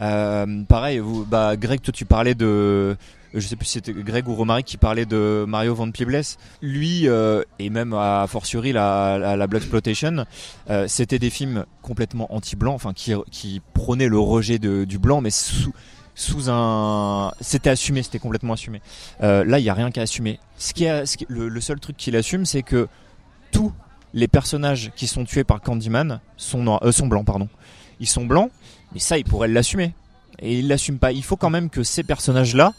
Euh, 0.00 0.64
Pareil, 0.64 0.98
vous, 0.98 1.24
bah, 1.24 1.56
Greg, 1.56 1.80
toi, 1.80 1.92
tu 1.92 2.04
parlais 2.04 2.34
de, 2.34 2.96
je 3.34 3.46
sais 3.46 3.56
plus 3.56 3.66
si 3.66 3.72
c'était 3.72 3.92
Greg 3.92 4.28
ou 4.28 4.34
Romaric 4.34 4.66
qui 4.66 4.76
parlait 4.76 5.06
de 5.06 5.44
Mario 5.46 5.74
Van 5.74 5.90
Peebles. 5.90 6.22
Lui 6.62 7.08
euh, 7.08 7.42
et 7.58 7.68
même 7.68 7.92
à 7.92 8.26
fortiori 8.28 8.72
la, 8.72 9.18
la, 9.18 9.36
la 9.36 9.46
Black 9.46 9.62
Exploitation, 9.62 10.24
euh, 10.70 10.86
c'était 10.88 11.18
des 11.18 11.30
films 11.30 11.64
complètement 11.82 12.32
anti-blanc, 12.34 12.74
enfin 12.74 12.92
qui, 12.92 13.12
qui 13.30 13.60
prônaient 13.72 14.08
le 14.08 14.18
rejet 14.18 14.58
de, 14.58 14.84
du 14.84 14.98
blanc, 14.98 15.20
mais 15.20 15.30
sous 15.30 15.72
sous 16.14 16.48
un, 16.48 17.32
c'était 17.40 17.70
assumé, 17.70 18.02
c'était 18.02 18.18
complètement 18.18 18.52
assumé. 18.52 18.80
Euh, 19.22 19.44
là, 19.44 19.58
il 19.58 19.64
y 19.64 19.68
a 19.68 19.74
rien 19.74 19.90
qu'à 19.90 20.02
assumer. 20.02 20.38
Ce 20.56 20.72
qui 20.72 20.84
est, 20.84 21.04
le 21.28 21.60
seul 21.60 21.80
truc 21.80 21.96
qu'il 21.96 22.16
assume, 22.16 22.46
c'est 22.46 22.62
que 22.62 22.88
tous 23.50 23.72
les 24.14 24.28
personnages 24.28 24.92
qui 24.96 25.06
sont 25.06 25.24
tués 25.24 25.44
par 25.44 25.60
Candyman 25.60 26.20
sont 26.36 26.62
noirs, 26.62 26.80
euh, 26.84 26.92
sont 26.92 27.08
blancs, 27.08 27.26
pardon. 27.26 27.48
Ils 28.00 28.06
sont 28.06 28.24
blancs, 28.24 28.50
mais 28.92 29.00
ça, 29.00 29.18
il 29.18 29.24
pourrait 29.24 29.48
l'assumer. 29.48 29.92
Et 30.40 30.58
il 30.60 30.68
l'assume 30.68 30.98
pas. 30.98 31.12
Il 31.12 31.22
faut 31.22 31.36
quand 31.36 31.50
même 31.50 31.68
que 31.68 31.82
ces 31.82 32.02
personnages-là 32.02 32.72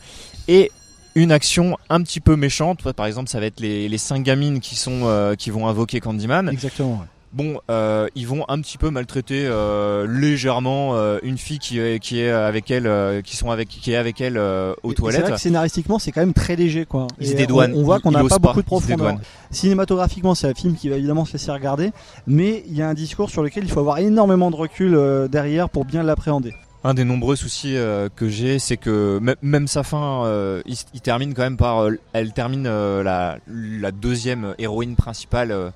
aient 0.48 0.72
une 1.14 1.32
action 1.32 1.78
un 1.90 2.02
petit 2.02 2.20
peu 2.20 2.36
méchante. 2.36 2.92
Par 2.94 3.06
exemple, 3.06 3.30
ça 3.30 3.40
va 3.40 3.46
être 3.46 3.60
les, 3.60 3.88
les 3.88 3.98
cinq 3.98 4.24
gamines 4.24 4.60
qui 4.60 4.76
sont 4.76 5.02
euh, 5.04 5.36
qui 5.36 5.50
vont 5.50 5.68
invoquer 5.68 6.00
Candyman. 6.00 6.50
Exactement. 6.50 7.00
ouais. 7.00 7.08
Bon, 7.36 7.60
euh, 7.70 8.08
ils 8.16 8.26
vont 8.26 8.46
un 8.48 8.62
petit 8.62 8.78
peu 8.78 8.90
maltraiter 8.90 9.46
euh, 9.46 10.08
légèrement 10.08 10.96
euh, 10.96 11.20
une 11.22 11.38
fille 11.38 11.60
qui 11.60 11.80
est 11.80 12.00
qui 12.00 12.22
est 12.22 12.30
avec 12.32 12.72
elle, 12.72 12.90
qui 13.24 13.36
sont 13.36 13.52
avec 13.52 13.68
qui 13.68 13.92
est 13.92 13.98
avec 13.98 14.22
elle 14.22 14.38
aux 14.38 14.42
Et- 14.42 14.46
et 14.46 14.96
C'est 14.96 15.02
vrai 15.02 15.12
toilettes. 15.12 15.32
que 15.34 15.38
scénaristiquement, 15.38 16.00
c'est 16.00 16.14
quand 16.14 16.22
même 16.22 16.34
très 16.34 16.56
léger, 16.56 16.86
quoi. 16.86 17.08
Ils 17.20 17.28
Et 17.28 17.32
se 17.32 17.36
dédouanent. 17.36 17.74
On, 17.76 17.80
on 17.82 17.84
voit 17.84 18.00
qu'on 18.00 18.12
n'a 18.12 18.24
pas 18.24 18.30
pas. 18.30 18.40
beaucoup 18.40 18.62
de 18.62 18.66
profondeur. 18.66 19.18
Cinématographiquement, 19.52 20.34
c'est 20.34 20.48
un 20.48 20.54
film 20.54 20.76
qui 20.76 20.88
va 20.90 20.96
évidemment 20.96 21.26
se 21.26 21.34
laisser 21.34 21.52
regarder, 21.52 21.92
mais 22.26 22.64
il 22.70 22.76
y 22.78 22.82
a 22.82 22.88
un 22.88 22.94
discours 22.94 23.30
sur 23.30 23.44
lequel 23.44 23.64
il 23.66 23.70
faut 23.70 23.80
avoir 23.82 23.98
énormément 24.00 24.50
de 24.50 24.56
recul 24.56 24.98
derrière 25.30 25.70
pour 25.70 25.84
bien 25.86 26.04
l'appréhender. 26.04 26.54
Un 26.84 26.94
des 26.94 27.04
nombreux 27.04 27.36
soucis 27.36 27.76
euh, 27.76 28.10
que 28.16 28.30
j'ai, 28.30 28.60
c'est 28.60 28.78
que 28.78 29.20
même- 29.42 29.68
sa 29.68 29.82
fin, 29.82 30.24
euh, 30.26 30.62
il, 30.68 31.02
termine 31.02 31.34
quand 31.34 31.42
même 31.42 31.58
par, 31.58 31.80
euh, 31.84 31.98
elle 32.14 32.32
termine 32.32 32.66
la, 32.66 33.38
la 33.48 33.92
deuxième 33.92 34.54
héroïne 34.60 34.96
principale. 34.96 35.72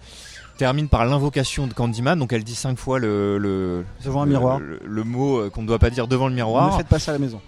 Termine 0.60 0.90
par 0.90 1.06
l'invocation 1.06 1.66
de 1.68 1.74
Candyman, 1.74 2.20
donc 2.20 2.34
elle 2.34 2.44
dit 2.44 2.54
cinq 2.54 2.78
fois 2.78 3.00
le, 3.00 3.38
le, 3.40 3.86
Devant 4.06 4.22
un 4.24 4.26
le- 4.26 4.32
miroir. 4.32 4.60
le, 4.60 4.80
le 4.86 5.04
mot 5.04 5.40
euh, 5.40 5.50
qu'on 5.50 5.62
ne 5.64 5.68
doit 5.68 5.80
pas 5.80 5.90
dire 5.90 6.08
devant 6.08 6.26
le 6.28 6.32
Ne 6.32 6.36
miroir. 6.36 6.76
faites 6.78 6.88
pas 6.88 7.00
ça 7.00 7.12
à 7.12 7.14
la 7.14 7.20
maison. 7.20 7.40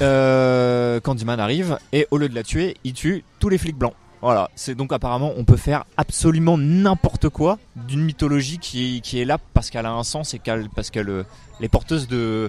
Euh, 0.00 1.00
Candyman 1.00 1.40
arrive 1.40 1.78
et 1.92 2.06
au 2.10 2.18
lieu 2.18 2.28
de 2.28 2.34
la 2.34 2.42
tuer, 2.42 2.76
il 2.84 2.92
tue 2.92 3.24
tous 3.40 3.48
les 3.48 3.58
flics 3.58 3.76
blancs. 3.76 3.94
Voilà, 4.20 4.48
c'est 4.54 4.76
donc 4.76 4.92
apparemment 4.92 5.32
on 5.36 5.44
peut 5.44 5.56
faire 5.56 5.84
absolument 5.96 6.56
n'importe 6.56 7.28
quoi 7.28 7.58
d'une 7.74 8.02
mythologie 8.04 8.58
qui, 8.58 9.00
qui 9.02 9.20
est 9.20 9.24
là 9.24 9.38
parce 9.52 9.68
qu'elle 9.68 9.84
a 9.86 9.90
un 9.92 10.04
sens 10.04 10.32
et 10.34 10.38
qu'elle 10.38 10.68
parce 10.74 10.90
qu'elle 10.90 11.08
euh, 11.10 11.24
est 11.60 11.68
porteuse 11.68 12.06
de, 12.06 12.48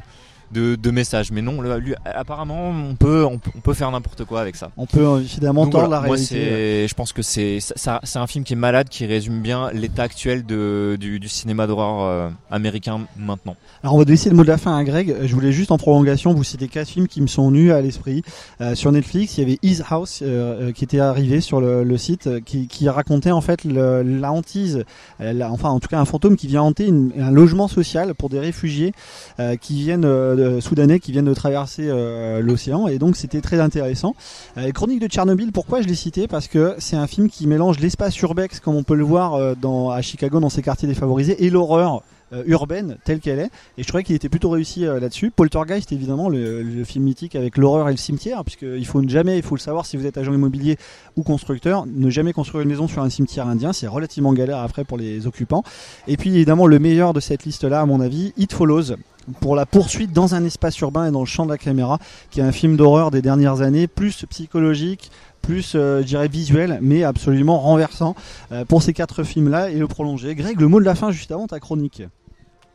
de, 0.53 0.75
de 0.75 0.91
messages. 0.91 1.31
Mais 1.31 1.41
non, 1.41 1.59
le- 1.61 1.77
lui, 1.79 1.95
apparemment 2.05 2.69
on 2.69 2.95
peut 2.95 3.25
on, 3.25 3.37
peut- 3.39 3.51
on 3.55 3.59
peut 3.59 3.73
faire 3.73 3.91
n'importe 3.91 4.23
quoi 4.25 4.41
avec 4.41 4.55
ça. 4.55 4.71
On 4.77 4.85
peut 4.85 5.05
euh, 5.05 5.19
évidemment 5.19 5.63
Donc 5.63 5.73
tordre 5.73 5.87
voilà, 5.87 6.01
la 6.01 6.07
moi 6.07 6.15
réalité. 6.15 6.87
je 6.87 6.93
pense 6.93 7.11
que 7.13 7.21
c'est 7.21 7.59
ça- 7.59 7.99
c'est 8.03 8.19
un 8.19 8.27
film 8.27 8.43
qui 8.43 8.53
est 8.53 8.57
malade, 8.57 8.87
qui 8.89 9.05
résume 9.05 9.41
bien 9.41 9.71
l'état 9.73 10.03
actuel 10.03 10.45
de, 10.45 10.97
du, 10.99 11.19
du 11.19 11.27
cinéma 11.27 11.67
d'horreur 11.67 12.01
euh, 12.03 12.29
américain 12.51 13.01
maintenant. 13.17 13.55
Alors 13.83 13.95
on 13.95 13.99
va 13.99 14.05
laisser 14.05 14.29
le 14.29 14.35
mot 14.35 14.43
de 14.43 14.47
la 14.47 14.57
fin 14.57 14.77
à 14.77 14.83
Greg. 14.83 15.15
Je 15.23 15.33
voulais 15.33 15.51
juste 15.51 15.71
en 15.71 15.77
prolongation 15.77 16.33
vous 16.33 16.43
citer 16.43 16.67
quatre 16.67 16.87
films 16.89 17.07
qui 17.07 17.21
me 17.21 17.27
sont 17.27 17.47
venus 17.49 17.71
à 17.71 17.81
l'esprit. 17.81 18.21
Euh, 18.61 18.75
sur 18.75 18.91
Netflix, 18.91 19.37
il 19.37 19.41
y 19.41 19.43
avait 19.43 19.59
His 19.63 19.81
House 19.89 20.19
euh, 20.21 20.69
euh, 20.69 20.71
qui 20.71 20.83
était 20.83 20.99
arrivé 20.99 21.41
sur 21.41 21.59
le, 21.61 21.83
le 21.83 21.97
site, 21.97 22.27
euh, 22.27 22.39
qui, 22.39 22.67
qui 22.67 22.87
racontait 22.89 23.31
en 23.31 23.41
fait 23.41 23.63
le- 23.63 24.03
la 24.03 24.31
hantise, 24.31 24.83
euh, 25.21 25.33
la- 25.33 25.51
enfin 25.51 25.69
en 25.69 25.79
tout 25.79 25.87
cas 25.87 25.99
un 25.99 26.05
fantôme 26.05 26.35
qui 26.35 26.47
vient 26.47 26.61
hanter 26.61 26.87
une- 26.87 27.11
un 27.19 27.31
logement 27.31 27.67
social 27.67 28.13
pour 28.13 28.29
des 28.29 28.39
réfugiés 28.39 28.93
euh, 29.39 29.55
qui 29.55 29.75
viennent 29.81 30.05
euh, 30.05 30.35
de- 30.43 30.59
soudanais, 30.59 30.99
qui 30.99 31.11
viennent 31.11 31.25
de 31.25 31.33
traverser 31.33 31.87
euh, 31.87 32.41
l'océan. 32.41 32.87
Et 32.87 32.97
donc 32.99 33.15
c'était 33.15 33.41
très 33.41 33.59
intéressant. 33.59 34.15
Euh, 34.57 34.71
Chronique 34.71 35.01
de 35.01 35.07
Tchernobyl, 35.07 35.51
pourquoi 35.51 35.81
je 35.81 35.87
l'ai 35.87 35.95
cité? 35.95 36.27
Parce 36.27 36.47
que 36.47 36.75
c'est 36.77 36.95
un 36.95 37.07
film 37.07 37.29
qui 37.29 37.47
mélange 37.47 37.79
l'espace 37.79 38.19
urbex, 38.21 38.59
comme 38.59 38.75
on 38.75 38.83
peut 38.83 38.95
le 38.95 39.03
voir 39.03 39.33
euh, 39.35 39.53
dans, 39.59 39.89
à 39.89 40.01
Chicago 40.01 40.39
dans 40.39 40.49
ses 40.49 40.61
quartiers 40.61 40.87
défavorisés, 40.87 41.43
et 41.45 41.49
l'horreur 41.49 41.95
euh, 41.95 41.99
urbaine 42.45 42.97
telle 43.05 43.19
qu'elle 43.19 43.39
est. 43.39 43.49
Et 43.77 43.83
je 43.83 43.87
trouvais 43.87 44.03
qu'il 44.03 44.15
était 44.15 44.29
plutôt 44.29 44.49
réussi 44.49 44.85
euh, 44.85 44.99
là-dessus. 44.99 45.31
Poltergeist, 45.31 45.91
évidemment, 45.91 46.29
le, 46.29 46.61
le 46.63 46.83
film 46.83 47.05
mythique 47.05 47.35
avec 47.35 47.57
l'horreur 47.57 47.89
et 47.89 47.91
le 47.91 47.97
cimetière, 47.97 48.43
puisqu'il 48.43 48.85
faut 48.85 49.01
ne 49.01 49.09
jamais, 49.09 49.37
il 49.37 49.43
faut 49.43 49.55
le 49.55 49.59
savoir 49.59 49.85
si 49.85 49.97
vous 49.97 50.05
êtes 50.05 50.17
agent 50.17 50.33
immobilier 50.33 50.77
ou 51.15 51.23
constructeur, 51.23 51.85
ne 51.85 52.09
jamais 52.09 52.33
construire 52.33 52.63
une 52.63 52.69
maison 52.69 52.87
sur 52.87 53.01
un 53.01 53.09
cimetière 53.09 53.47
indien, 53.47 53.73
c'est 53.73 53.87
relativement 53.87 54.33
galère 54.33 54.59
après 54.59 54.83
pour 54.83 54.97
les 54.97 55.27
occupants. 55.27 55.63
Et 56.07 56.17
puis 56.17 56.35
évidemment, 56.35 56.67
le 56.67 56.79
meilleur 56.79 57.13
de 57.13 57.19
cette 57.19 57.45
liste-là, 57.45 57.81
à 57.81 57.85
mon 57.85 58.01
avis, 58.01 58.33
It 58.37 58.53
Follows. 58.53 58.95
Pour 59.39 59.55
la 59.55 59.65
poursuite 59.65 60.11
dans 60.11 60.35
un 60.35 60.43
espace 60.43 60.77
urbain 60.79 61.07
et 61.07 61.11
dans 61.11 61.21
le 61.21 61.25
champ 61.25 61.45
de 61.45 61.51
la 61.51 61.57
caméra, 61.57 61.97
qui 62.29 62.41
est 62.41 62.43
un 62.43 62.51
film 62.51 62.75
d'horreur 62.75 63.09
des 63.09 63.21
dernières 63.21 63.61
années, 63.61 63.87
plus 63.87 64.25
psychologique, 64.29 65.11
plus, 65.41 65.75
euh, 65.75 66.01
je 66.01 66.07
dirais, 66.07 66.27
visuel, 66.27 66.79
mais 66.81 67.03
absolument 67.03 67.59
renversant 67.59 68.15
euh, 68.51 68.65
pour 68.65 68.83
ces 68.83 68.91
quatre 68.91 69.23
films-là 69.23 69.69
et 69.69 69.75
le 69.75 69.87
prolonger. 69.87 70.35
Greg, 70.35 70.59
le 70.59 70.67
mot 70.67 70.81
de 70.81 70.85
la 70.85 70.95
fin 70.95 71.11
juste 71.11 71.31
avant 71.31 71.47
ta 71.47 71.61
chronique. 71.61 72.03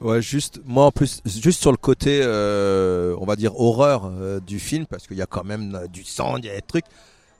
Ouais, 0.00 0.22
juste 0.22 0.60
moi 0.64 0.84
en 0.86 0.92
plus, 0.92 1.20
juste 1.26 1.60
sur 1.60 1.72
le 1.72 1.76
côté, 1.76 2.20
euh, 2.22 3.16
on 3.20 3.26
va 3.26 3.34
dire 3.34 3.58
horreur 3.58 4.04
euh, 4.06 4.38
du 4.38 4.60
film, 4.60 4.86
parce 4.86 5.06
qu'il 5.08 5.16
y 5.16 5.22
a 5.22 5.26
quand 5.26 5.42
même 5.44 5.74
euh, 5.74 5.86
du 5.88 6.04
sang, 6.04 6.36
il 6.36 6.44
y 6.44 6.50
a 6.50 6.54
des 6.54 6.62
trucs. 6.62 6.84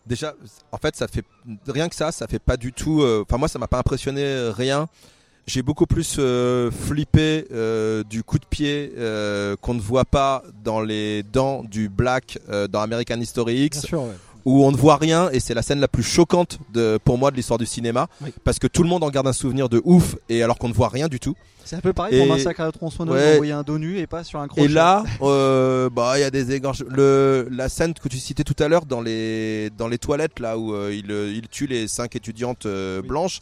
Déjà, 0.06 0.34
en 0.72 0.78
fait, 0.78 0.96
ça 0.96 1.06
fait 1.06 1.24
rien 1.68 1.88
que 1.88 1.94
ça, 1.94 2.10
ça 2.10 2.26
fait 2.26 2.38
pas 2.40 2.56
du 2.56 2.72
tout. 2.72 3.02
euh, 3.02 3.22
Enfin, 3.28 3.36
moi, 3.38 3.46
ça 3.46 3.58
m'a 3.58 3.68
pas 3.68 3.78
impressionné 3.78 4.22
euh, 4.24 4.50
rien. 4.50 4.88
J'ai 5.46 5.62
beaucoup 5.62 5.86
plus 5.86 6.20
flippé 6.70 7.46
du 8.10 8.22
coup 8.22 8.38
de 8.38 8.44
pied 8.44 8.92
qu'on 9.62 9.72
ne 9.72 9.80
voit 9.80 10.04
pas 10.04 10.42
dans 10.62 10.82
les 10.82 11.22
dents 11.22 11.62
du 11.64 11.88
Black 11.88 12.38
dans 12.70 12.80
American 12.80 13.18
History 13.18 13.64
X 13.64 13.80
sûr, 13.80 14.02
ouais. 14.02 14.12
Où 14.48 14.64
on 14.64 14.72
ne 14.72 14.76
voit 14.76 14.96
rien 14.96 15.28
et 15.30 15.40
c'est 15.40 15.52
la 15.52 15.60
scène 15.62 15.78
la 15.80 15.88
plus 15.88 16.02
choquante 16.02 16.58
de, 16.72 16.98
pour 17.04 17.18
moi 17.18 17.30
de 17.30 17.36
l'histoire 17.36 17.58
du 17.58 17.66
cinéma 17.66 18.08
Oui. 18.22 18.32
parce 18.44 18.58
que 18.58 18.66
tout 18.66 18.82
le 18.82 18.88
monde 18.88 19.04
en 19.04 19.10
garde 19.10 19.26
un 19.26 19.32
souvenir 19.34 19.68
de 19.68 19.82
ouf 19.84 20.16
et 20.30 20.42
alors 20.42 20.56
qu'on 20.58 20.68
ne 20.68 20.72
voit 20.74 20.88
rien 20.88 21.08
du 21.08 21.20
tout. 21.20 21.34
C'est 21.66 21.76
un 21.76 21.80
peu 21.80 21.92
pareil 21.92 22.14
Et- 22.14 22.18
pour 22.26 22.34
Massacre 22.34 22.60
à 22.62 22.64
la 22.64 22.72
tronçonneuse, 22.72 23.14
Ouais. 23.14 23.32
on 23.34 23.36
voyait 23.36 23.52
un 23.52 23.62
dos 23.62 23.78
nu 23.78 23.98
et 23.98 24.06
pas 24.06 24.24
sur 24.24 24.40
un 24.40 24.48
crochet. 24.48 24.64
Et 24.64 24.68
là, 24.68 25.04
euh, 25.20 25.90
bah 25.90 26.12
il 26.16 26.22
y 26.22 26.24
a 26.24 26.30
des 26.30 26.52
égorges. 26.52 26.82
Le 26.88 27.46
la 27.50 27.68
scène 27.68 27.92
que 27.92 28.08
tu 28.08 28.16
citais 28.18 28.42
tout 28.42 28.56
à 28.58 28.68
l'heure 28.68 28.86
dans 28.86 29.02
les 29.02 29.68
dans 29.76 29.86
les 29.86 29.98
toilettes 29.98 30.40
là 30.40 30.56
où 30.56 30.72
euh, 30.72 30.94
il 30.94 31.12
euh, 31.12 31.30
il 31.30 31.46
tue 31.48 31.66
les 31.66 31.86
cinq 31.86 32.16
étudiantes 32.16 32.64
euh, 32.64 33.02
blanches. 33.02 33.40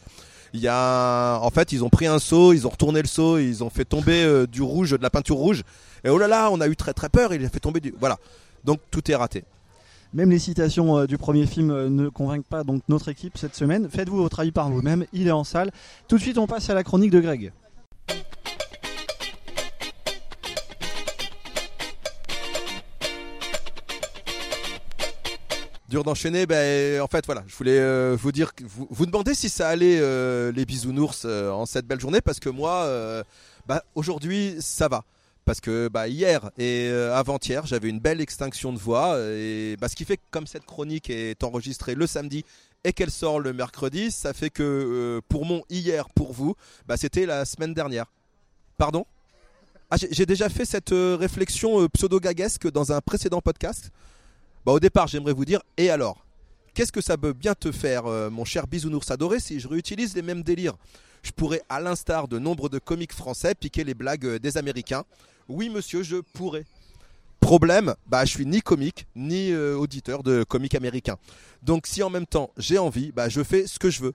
Il 0.55 0.61
y 0.61 0.67
a 0.69 1.39
en 1.41 1.51
fait 1.51 1.71
ils 1.71 1.85
ont 1.85 1.89
pris 1.91 2.07
un 2.09 2.19
seau, 2.19 2.53
ils 2.53 2.67
ont 2.67 2.71
retourné 2.71 3.01
le 3.01 3.07
seau, 3.09 3.39
ils 3.39 3.63
ont 3.63 3.71
fait 3.71 3.85
tomber 3.85 4.45
du 4.51 4.61
rouge, 4.63 4.91
de 4.91 5.03
la 5.03 5.11
peinture 5.11 5.37
rouge. 5.37 5.63
Et 6.03 6.09
oh 6.09 6.19
là 6.19 6.27
là, 6.27 6.49
on 6.51 6.61
a 6.61 6.67
eu 6.67 6.75
très 6.75 6.95
très 6.95 7.09
peur. 7.09 7.33
Il 7.33 7.45
a 7.45 7.49
fait 7.49 7.61
tomber 7.61 7.79
du 7.79 7.95
voilà. 8.01 8.17
Donc 8.65 8.81
tout 8.91 9.09
est 9.09 9.15
raté. 9.15 9.45
Même 10.17 10.31
les 10.31 10.39
citations 10.39 10.97
euh, 10.97 11.07
du 11.07 11.19
premier 11.19 11.45
film 11.45 11.71
euh, 11.71 11.91
ne 11.91 12.09
convainquent 12.09 12.47
pas 12.47 12.65
donc 12.65 12.81
notre 12.89 13.11
équipe 13.11 13.37
cette 13.37 13.55
semaine. 13.55 13.87
Faites-vous 13.91 14.17
votre 14.17 14.41
avis 14.41 14.51
par 14.51 14.71
vous-même, 14.71 15.05
il 15.13 15.29
est 15.29 15.31
en 15.31 15.45
salle. 15.45 15.71
Tout 16.09 16.17
de 16.17 16.23
suite, 16.23 16.39
on 16.39 16.47
passe 16.47 16.71
à 16.71 16.75
la 16.75 16.83
chronique 16.83 17.11
de 17.11 17.21
Greg. 17.21 17.53
Dur 25.91 26.03
d'enchaîner, 26.03 26.47
ben 26.47 27.03
en 27.03 27.09
fait 27.09 27.27
voilà, 27.27 27.45
je 27.47 27.55
voulais 27.55 27.79
euh, 27.79 28.17
vous 28.19 28.33
dire, 28.33 28.53
vous, 28.65 28.89
vous 28.91 29.05
demander 29.05 29.35
si 29.35 29.51
ça 29.51 29.69
allait 29.69 29.99
euh, 30.01 30.51
les 30.51 30.65
bisounours 30.65 31.25
euh, 31.27 31.51
en 31.51 31.67
cette 31.67 31.87
belle 31.87 32.01
journée 32.01 32.23
parce 32.23 32.41
que 32.41 32.49
moi, 32.49 32.85
euh, 32.85 33.23
bah, 33.67 33.85
aujourd'hui 33.95 34.57
ça 34.61 34.89
va. 34.89 35.05
Parce 35.47 35.61
que 35.61 35.87
bah, 35.87 36.09
hier 36.09 36.51
et 36.59 36.89
euh, 36.91 37.15
avant-hier, 37.15 37.65
j'avais 37.67 37.89
une 37.89 38.01
belle 38.01 38.21
extinction 38.21 38.73
de 38.73 38.79
voix. 38.79 39.17
Et 39.21 39.77
bah, 39.81 39.89
ce 39.89 39.95
qui 39.95 40.05
fait 40.05 40.17
que 40.17 40.23
comme 40.33 40.47
cette 40.49 40.67
chronique 40.67 41.09
est 41.09 41.43
enregistrée 41.45 41.95
le 41.95 42.09
samedi 42.09 42.45
et 42.83 42.93
qu'elle 42.93 43.13
sort 43.13 43.39
le 43.39 43.53
mercredi, 43.53 44.11
ça 44.11 44.33
fait 44.33 44.51
que 44.51 44.63
euh, 44.65 45.21
pour 45.29 45.47
mon 45.47 45.63
hier, 45.71 46.09
pour 46.11 46.33
vous, 46.33 46.57
bah, 46.87 46.97
c'était 46.97 47.27
la 47.27 47.45
semaine 47.45 47.75
dernière. 47.75 48.07
Pardon? 48.77 49.07
Ah, 49.89 49.97
j'ai- 49.97 50.27
déjà 50.27 50.49
fait 50.49 50.65
cette 50.65 50.91
euh, 50.91 51.17
réflexion 51.17 51.89
pseudo-gaguesque 51.91 52.69
dans 52.73 52.91
un 52.91 53.01
précédent 53.01 53.41
podcast? 53.41 53.93
Bah, 54.65 54.73
au 54.73 54.81
départ, 54.81 55.07
j'aimerais 55.07 55.33
vous 55.33 55.45
dire, 55.45 55.63
et 55.77 55.91
alors? 55.91 56.27
Qu'est-ce 56.75 56.91
que 56.93 57.01
ça 57.01 57.17
peut 57.17 57.33
bien 57.33 57.55
te 57.55 57.71
faire, 57.73 58.05
mon 58.31 58.45
cher 58.45 58.67
bisounours 58.67 59.11
adoré, 59.11 59.41
si 59.41 59.61
je 59.61 59.69
réutilise 59.69 60.15
les 60.15 60.21
mêmes 60.23 60.43
délires? 60.43 60.75
Je 61.27 61.33
pourrais, 61.33 61.63
à 61.69 61.81
l'instar 61.81 62.29
de 62.29 62.39
nombre 62.39 62.69
de 62.69 62.79
comiques 62.79 63.13
français, 63.13 63.57
piquer 63.57 63.83
les 63.83 63.95
blagues 63.95 64.27
euh, 64.27 64.39
des 64.39 64.59
Américains. 64.59 65.03
Oui, 65.49 65.71
monsieur, 65.71 66.05
je 66.05 66.19
pourrais. 66.19 66.65
Problème, 67.41 67.97
bah, 68.07 68.25
je 68.25 68.31
suis 68.31 68.47
ni 68.47 68.63
comique, 68.63 69.09
ni 69.17 69.51
euh, 69.51 69.75
auditeur 69.77 70.23
de 70.23 70.45
comiques 70.45 70.77
américains. 70.77 71.17
Donc, 71.63 71.89
si 71.89 72.01
en 72.05 72.11
même 72.11 72.27
temps 72.27 72.53
j'ai 72.57 72.79
envie, 72.79 73.11
bah, 73.11 73.29
je 73.29 73.43
fais 73.43 73.67
ce 73.67 73.81
que 73.81 73.91
je 73.91 74.03
veux. 74.03 74.15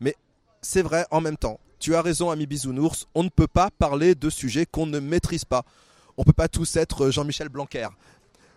Mais 0.00 0.16
c'est 0.62 0.80
vrai, 0.80 1.04
en 1.10 1.20
même 1.20 1.36
temps, 1.36 1.60
tu 1.78 1.94
as 1.94 2.00
raison, 2.00 2.30
ami 2.30 2.46
bisounours, 2.46 3.06
on 3.14 3.22
ne 3.22 3.28
peut 3.28 3.46
pas 3.46 3.70
parler 3.70 4.14
de 4.14 4.30
sujets 4.30 4.64
qu'on 4.64 4.86
ne 4.86 4.98
maîtrise 4.98 5.44
pas. 5.44 5.62
On 6.16 6.24
peut 6.24 6.32
pas 6.32 6.48
tous 6.48 6.74
être 6.76 7.10
Jean-Michel 7.10 7.50
Blanquer. 7.50 7.88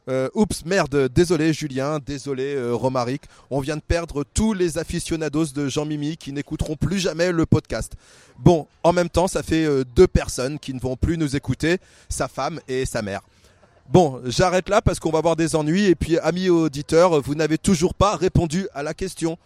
Euh, 0.10 0.28
oups, 0.34 0.66
merde, 0.66 1.08
désolé 1.14 1.54
Julien, 1.54 2.00
désolé 2.04 2.56
euh, 2.56 2.74
Romaric. 2.74 3.22
On 3.52 3.60
vient 3.60 3.76
de 3.76 3.82
perdre 3.82 4.24
tous 4.24 4.54
les 4.54 4.80
aficionados 4.80 5.46
de 5.54 5.68
Jean 5.68 5.86
Mimi 5.86 6.18
qui 6.18 6.34
n'écouteront 6.34 6.76
plus 6.76 6.98
jamais 6.98 7.32
le 7.32 7.46
podcast. 7.46 7.94
Bon, 8.40 8.66
en 8.82 8.92
même 8.92 9.10
temps, 9.10 9.28
ça 9.28 9.44
fait 9.44 9.66
euh, 9.66 9.84
deux 9.96 10.08
personnes 10.08 10.58
qui 10.58 10.74
ne 10.74 10.80
vont 10.80 10.96
plus 10.96 11.16
nous 11.16 11.36
écouter, 11.36 11.78
sa 12.10 12.28
femme 12.28 12.60
et 12.68 12.88
sa 12.88 13.04
mère. 13.04 13.22
Bon, 13.88 14.20
j'arrête 14.26 14.68
là 14.68 14.82
parce 14.82 15.00
qu'on 15.00 15.12
va 15.12 15.20
avoir 15.20 15.36
des 15.36 15.56
ennuis. 15.56 15.86
Et 15.86 15.96
puis, 15.96 16.18
amis 16.18 16.50
auditeurs, 16.50 17.22
vous 17.22 17.36
n'avez 17.36 17.60
toujours 17.60 17.94
pas 17.94 18.16
répondu 18.16 18.68
à 18.74 18.82
la 18.82 18.96
question. 18.96 19.38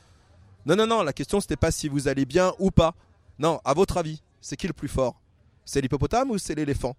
Non, 0.66 0.78
non, 0.78 0.88
non, 0.88 1.04
la 1.04 1.12
question 1.12 1.42
c'était 1.42 1.58
pas 1.58 1.72
si 1.72 1.90
vous 1.90 2.08
allez 2.08 2.24
bien 2.24 2.54
ou 2.60 2.72
pas. 2.72 2.94
Non, 3.38 3.60
à 3.66 3.74
votre 3.74 3.98
avis, 3.98 4.22
c'est 4.40 4.56
qui 4.56 4.68
le 4.68 4.74
plus 4.74 4.88
fort? 4.88 5.20
C'est 5.66 5.82
l'hippopotame 5.82 6.32
ou 6.32 6.38
c'est 6.38 6.56
l'éléphant? 6.56 6.96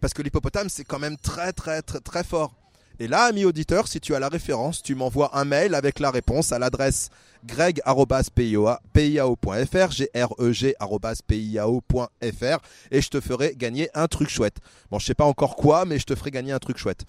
Parce 0.00 0.14
que 0.14 0.22
l'hippopotame, 0.22 0.70
c'est 0.70 0.84
quand 0.84 0.98
même 0.98 1.18
très, 1.18 1.52
très, 1.52 1.82
très, 1.82 2.00
très 2.00 2.24
fort. 2.24 2.54
Et 3.02 3.08
là, 3.08 3.24
ami 3.24 3.44
auditeur, 3.44 3.88
si 3.88 3.98
tu 3.98 4.14
as 4.14 4.20
la 4.20 4.28
référence, 4.28 4.80
tu 4.80 4.94
m'envoies 4.94 5.36
un 5.36 5.44
mail 5.44 5.74
avec 5.74 5.98
la 5.98 6.12
réponse 6.12 6.52
à 6.52 6.60
l'adresse 6.60 7.10
greg.piao.fr, 7.44 9.90
g-r-e-g.piao.fr, 9.90 12.58
et 12.92 13.00
je 13.00 13.08
te 13.08 13.20
ferai 13.20 13.56
gagner 13.56 13.90
un 13.94 14.06
truc 14.06 14.28
chouette. 14.28 14.58
Bon, 14.88 15.00
je 15.00 15.06
sais 15.06 15.16
pas 15.16 15.24
encore 15.24 15.56
quoi, 15.56 15.84
mais 15.84 15.98
je 15.98 16.04
te 16.04 16.14
ferai 16.14 16.30
gagner 16.30 16.52
un 16.52 16.60
truc 16.60 16.78
chouette. 16.78 17.04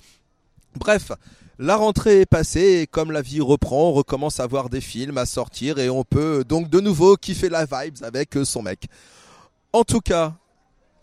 Bref, 0.75 1.11
la 1.59 1.75
rentrée 1.75 2.21
est 2.21 2.25
passée 2.25 2.79
et 2.81 2.87
comme 2.87 3.11
la 3.11 3.21
vie 3.21 3.41
reprend, 3.41 3.89
on 3.89 3.93
recommence 3.93 4.39
à 4.39 4.47
voir 4.47 4.69
des 4.69 4.81
films, 4.81 5.19
à 5.19 5.27
sortir 5.27 5.77
et 5.77 5.91
on 5.91 6.03
peut 6.03 6.43
donc 6.43 6.71
de 6.71 6.79
nouveau 6.79 7.17
kiffer 7.17 7.49
la 7.49 7.65
vibes 7.65 8.01
avec 8.01 8.35
son 8.45 8.63
mec. 8.63 8.87
En 9.73 9.83
tout 9.83 10.01
cas, 10.01 10.33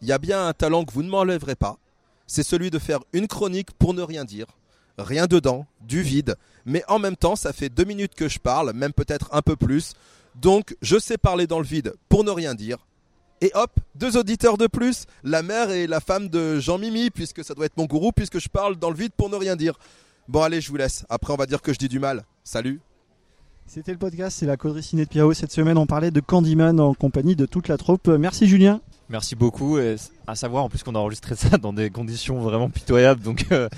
il 0.03 0.09
y 0.09 0.13
a 0.13 0.19
bien 0.19 0.49
un 0.49 0.53
talent 0.53 0.85
que 0.85 0.93
vous 0.93 1.05
ne 1.05 1.11
m'enlèverez 1.11 1.55
pas, 1.55 1.77
c'est 2.27 2.43
celui 2.43 2.73
de 2.73 2.81
faire 2.81 2.99
une 3.13 3.29
chronique 3.29 3.71
pour 3.79 3.95
ne 3.95 4.03
rien 4.03 4.25
dire 4.25 4.47
rien 5.01 5.27
dedans, 5.27 5.67
du 5.81 6.03
vide, 6.03 6.37
mais 6.65 6.83
en 6.89 6.99
même 6.99 7.17
temps 7.17 7.37
ça 7.37 7.53
fait 7.53 7.69
deux 7.69 7.85
minutes 7.85 8.15
que 8.15 8.29
je 8.29 8.39
parle, 8.39 8.73
même 8.73 8.93
peut-être 8.93 9.29
un 9.33 9.43
peu 9.43 9.57
plus, 9.57 9.95
donc 10.35 10.77
je 10.83 10.99
sais 10.99 11.19
parler 11.19 11.47
dans 11.47 11.59
le 11.59 11.65
vide 11.65 11.95
pour 12.09 12.25
ne 12.25 12.31
rien 12.31 12.55
dire. 12.55 12.79
Et 13.43 13.51
hop, 13.55 13.71
deux 13.95 14.19
auditeurs 14.19 14.59
de 14.59 14.67
plus, 14.67 15.07
la 15.25 15.43
mère 15.43 15.71
et 15.71 15.87
la 15.87 16.01
femme 16.01 16.29
de 16.29 16.61
Jean 16.61 16.77
Mimi, 16.77 17.11
puisque 17.11 17.43
ça 17.43 17.55
doit 17.55 17.65
être 17.65 17.77
mon 17.79 17.87
gourou, 17.87 18.13
puisque 18.13 18.39
je 18.39 18.49
parle 18.49 18.77
dans 18.77 18.91
le 18.91 18.97
vide 18.97 19.13
pour 19.17 19.31
ne 19.31 19.37
rien 19.37 19.57
dire. 19.57 19.79
Bon 20.29 20.43
allez, 20.43 20.61
je 20.61 20.69
vous 20.69 20.77
laisse, 20.77 21.07
après 21.09 21.33
on 21.33 21.37
va 21.37 21.47
dire 21.47 21.63
que 21.63 21.73
je 21.73 21.79
dis 21.79 21.89
du 21.89 21.99
mal. 21.99 22.25
Salut 22.45 22.81
C'était 23.67 23.93
le 23.93 23.99
podcast, 23.99 24.37
c'est 24.39 24.47
la 24.47 24.59
coderie 24.59 24.83
ciné 24.83 25.05
de 25.05 25.09
Piao. 25.09 25.33
Cette 25.33 25.53
semaine, 25.53 25.79
on 25.79 25.87
parlait 25.87 26.11
de 26.11 26.21
Candyman 26.21 26.79
en 26.81 26.93
compagnie 26.93 27.35
de 27.35 27.47
toute 27.47 27.69
la 27.69 27.79
troupe. 27.79 28.09
Merci 28.09 28.47
Julien. 28.47 28.81
Merci 29.09 29.35
beaucoup. 29.35 29.79
Et 29.79 29.97
à 30.27 30.35
savoir 30.35 30.65
en 30.65 30.69
plus 30.69 30.83
qu'on 30.83 30.95
a 30.95 30.99
enregistré 30.99 31.35
ça 31.35 31.57
dans 31.57 31.73
des 31.73 31.91
conditions 31.91 32.41
vraiment 32.41 32.69
pitoyables. 32.69 33.23
Donc 33.23 33.47
euh, 33.53 33.69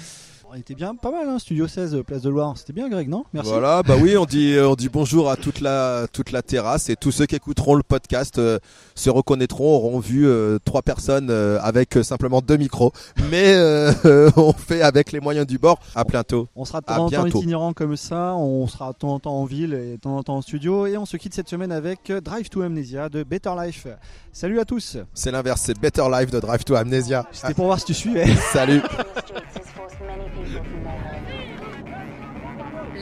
on 0.52 0.58
était 0.58 0.74
bien, 0.74 0.94
pas 0.94 1.10
mal, 1.10 1.28
hein, 1.28 1.38
Studio 1.38 1.66
16, 1.66 2.02
Place 2.06 2.20
de 2.20 2.28
Loire. 2.28 2.58
C'était 2.58 2.74
bien, 2.74 2.90
Greg, 2.90 3.08
non? 3.08 3.24
Merci. 3.32 3.50
Voilà, 3.50 3.82
bah 3.82 3.94
oui, 3.98 4.18
on 4.18 4.26
dit, 4.26 4.56
on 4.60 4.74
dit 4.74 4.90
bonjour 4.90 5.30
à 5.30 5.36
toute 5.36 5.60
la, 5.60 6.06
toute 6.12 6.30
la 6.30 6.42
terrasse 6.42 6.90
et 6.90 6.96
tous 6.96 7.10
ceux 7.10 7.24
qui 7.24 7.36
écouteront 7.36 7.74
le 7.74 7.82
podcast 7.82 8.38
euh, 8.38 8.58
se 8.94 9.08
reconnaîtront, 9.08 9.76
auront 9.76 9.98
vu 9.98 10.26
euh, 10.26 10.58
trois 10.62 10.82
personnes 10.82 11.30
euh, 11.30 11.58
avec 11.62 11.94
simplement 12.02 12.42
deux 12.42 12.58
micros. 12.58 12.92
Mais 13.30 13.56
on 14.36 14.52
fait 14.52 14.82
avec 14.82 15.12
les 15.12 15.20
moyens 15.20 15.46
du 15.46 15.58
bord. 15.58 15.78
À 15.94 16.04
bientôt. 16.04 16.48
On 16.54 16.66
sera 16.66 16.82
de 16.82 16.86
temps 16.86 17.06
en 17.06 17.08
temps 17.08 17.26
itinérant 17.26 17.72
comme 17.72 17.96
ça. 17.96 18.34
On 18.34 18.66
sera 18.66 18.92
de 18.92 18.98
temps 18.98 19.14
en 19.14 19.20
temps 19.20 19.36
en 19.36 19.44
ville 19.46 19.72
et 19.72 19.92
de 19.92 20.00
temps 20.00 20.18
en 20.18 20.22
temps 20.22 20.36
en 20.36 20.42
studio. 20.42 20.86
Et 20.86 20.98
on 20.98 21.06
se 21.06 21.16
quitte 21.16 21.32
cette 21.32 21.48
semaine 21.48 21.72
avec 21.72 22.12
Drive 22.12 22.50
to 22.50 22.60
Amnesia 22.60 23.08
de 23.08 23.22
Better 23.22 23.52
Life. 23.58 23.86
Salut 24.32 24.60
à 24.60 24.66
tous. 24.66 24.98
C'est 25.14 25.30
l'inverse, 25.30 25.62
c'est 25.64 25.78
Better 25.78 26.04
Life 26.12 26.30
de 26.30 26.40
Drive 26.40 26.64
to 26.64 26.74
Amnesia. 26.74 27.26
C'était 27.32 27.54
pour 27.54 27.66
voir 27.66 27.78
si 27.78 27.86
tu 27.86 27.94
suivais. 27.94 28.26
Salut. 28.52 28.82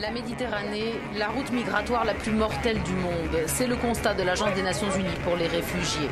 La 0.01 0.09
Méditerranée, 0.09 0.95
la 1.15 1.27
route 1.27 1.51
migratoire 1.51 2.05
la 2.05 2.15
plus 2.15 2.31
mortelle 2.31 2.81
du 2.81 2.93
monde. 2.93 3.37
C'est 3.45 3.67
le 3.67 3.75
constat 3.75 4.15
de 4.15 4.23
l'Agence 4.23 4.51
des 4.55 4.63
Nations 4.63 4.89
Unies 4.89 5.19
pour 5.23 5.35
les 5.35 5.45
réfugiés. 5.45 6.09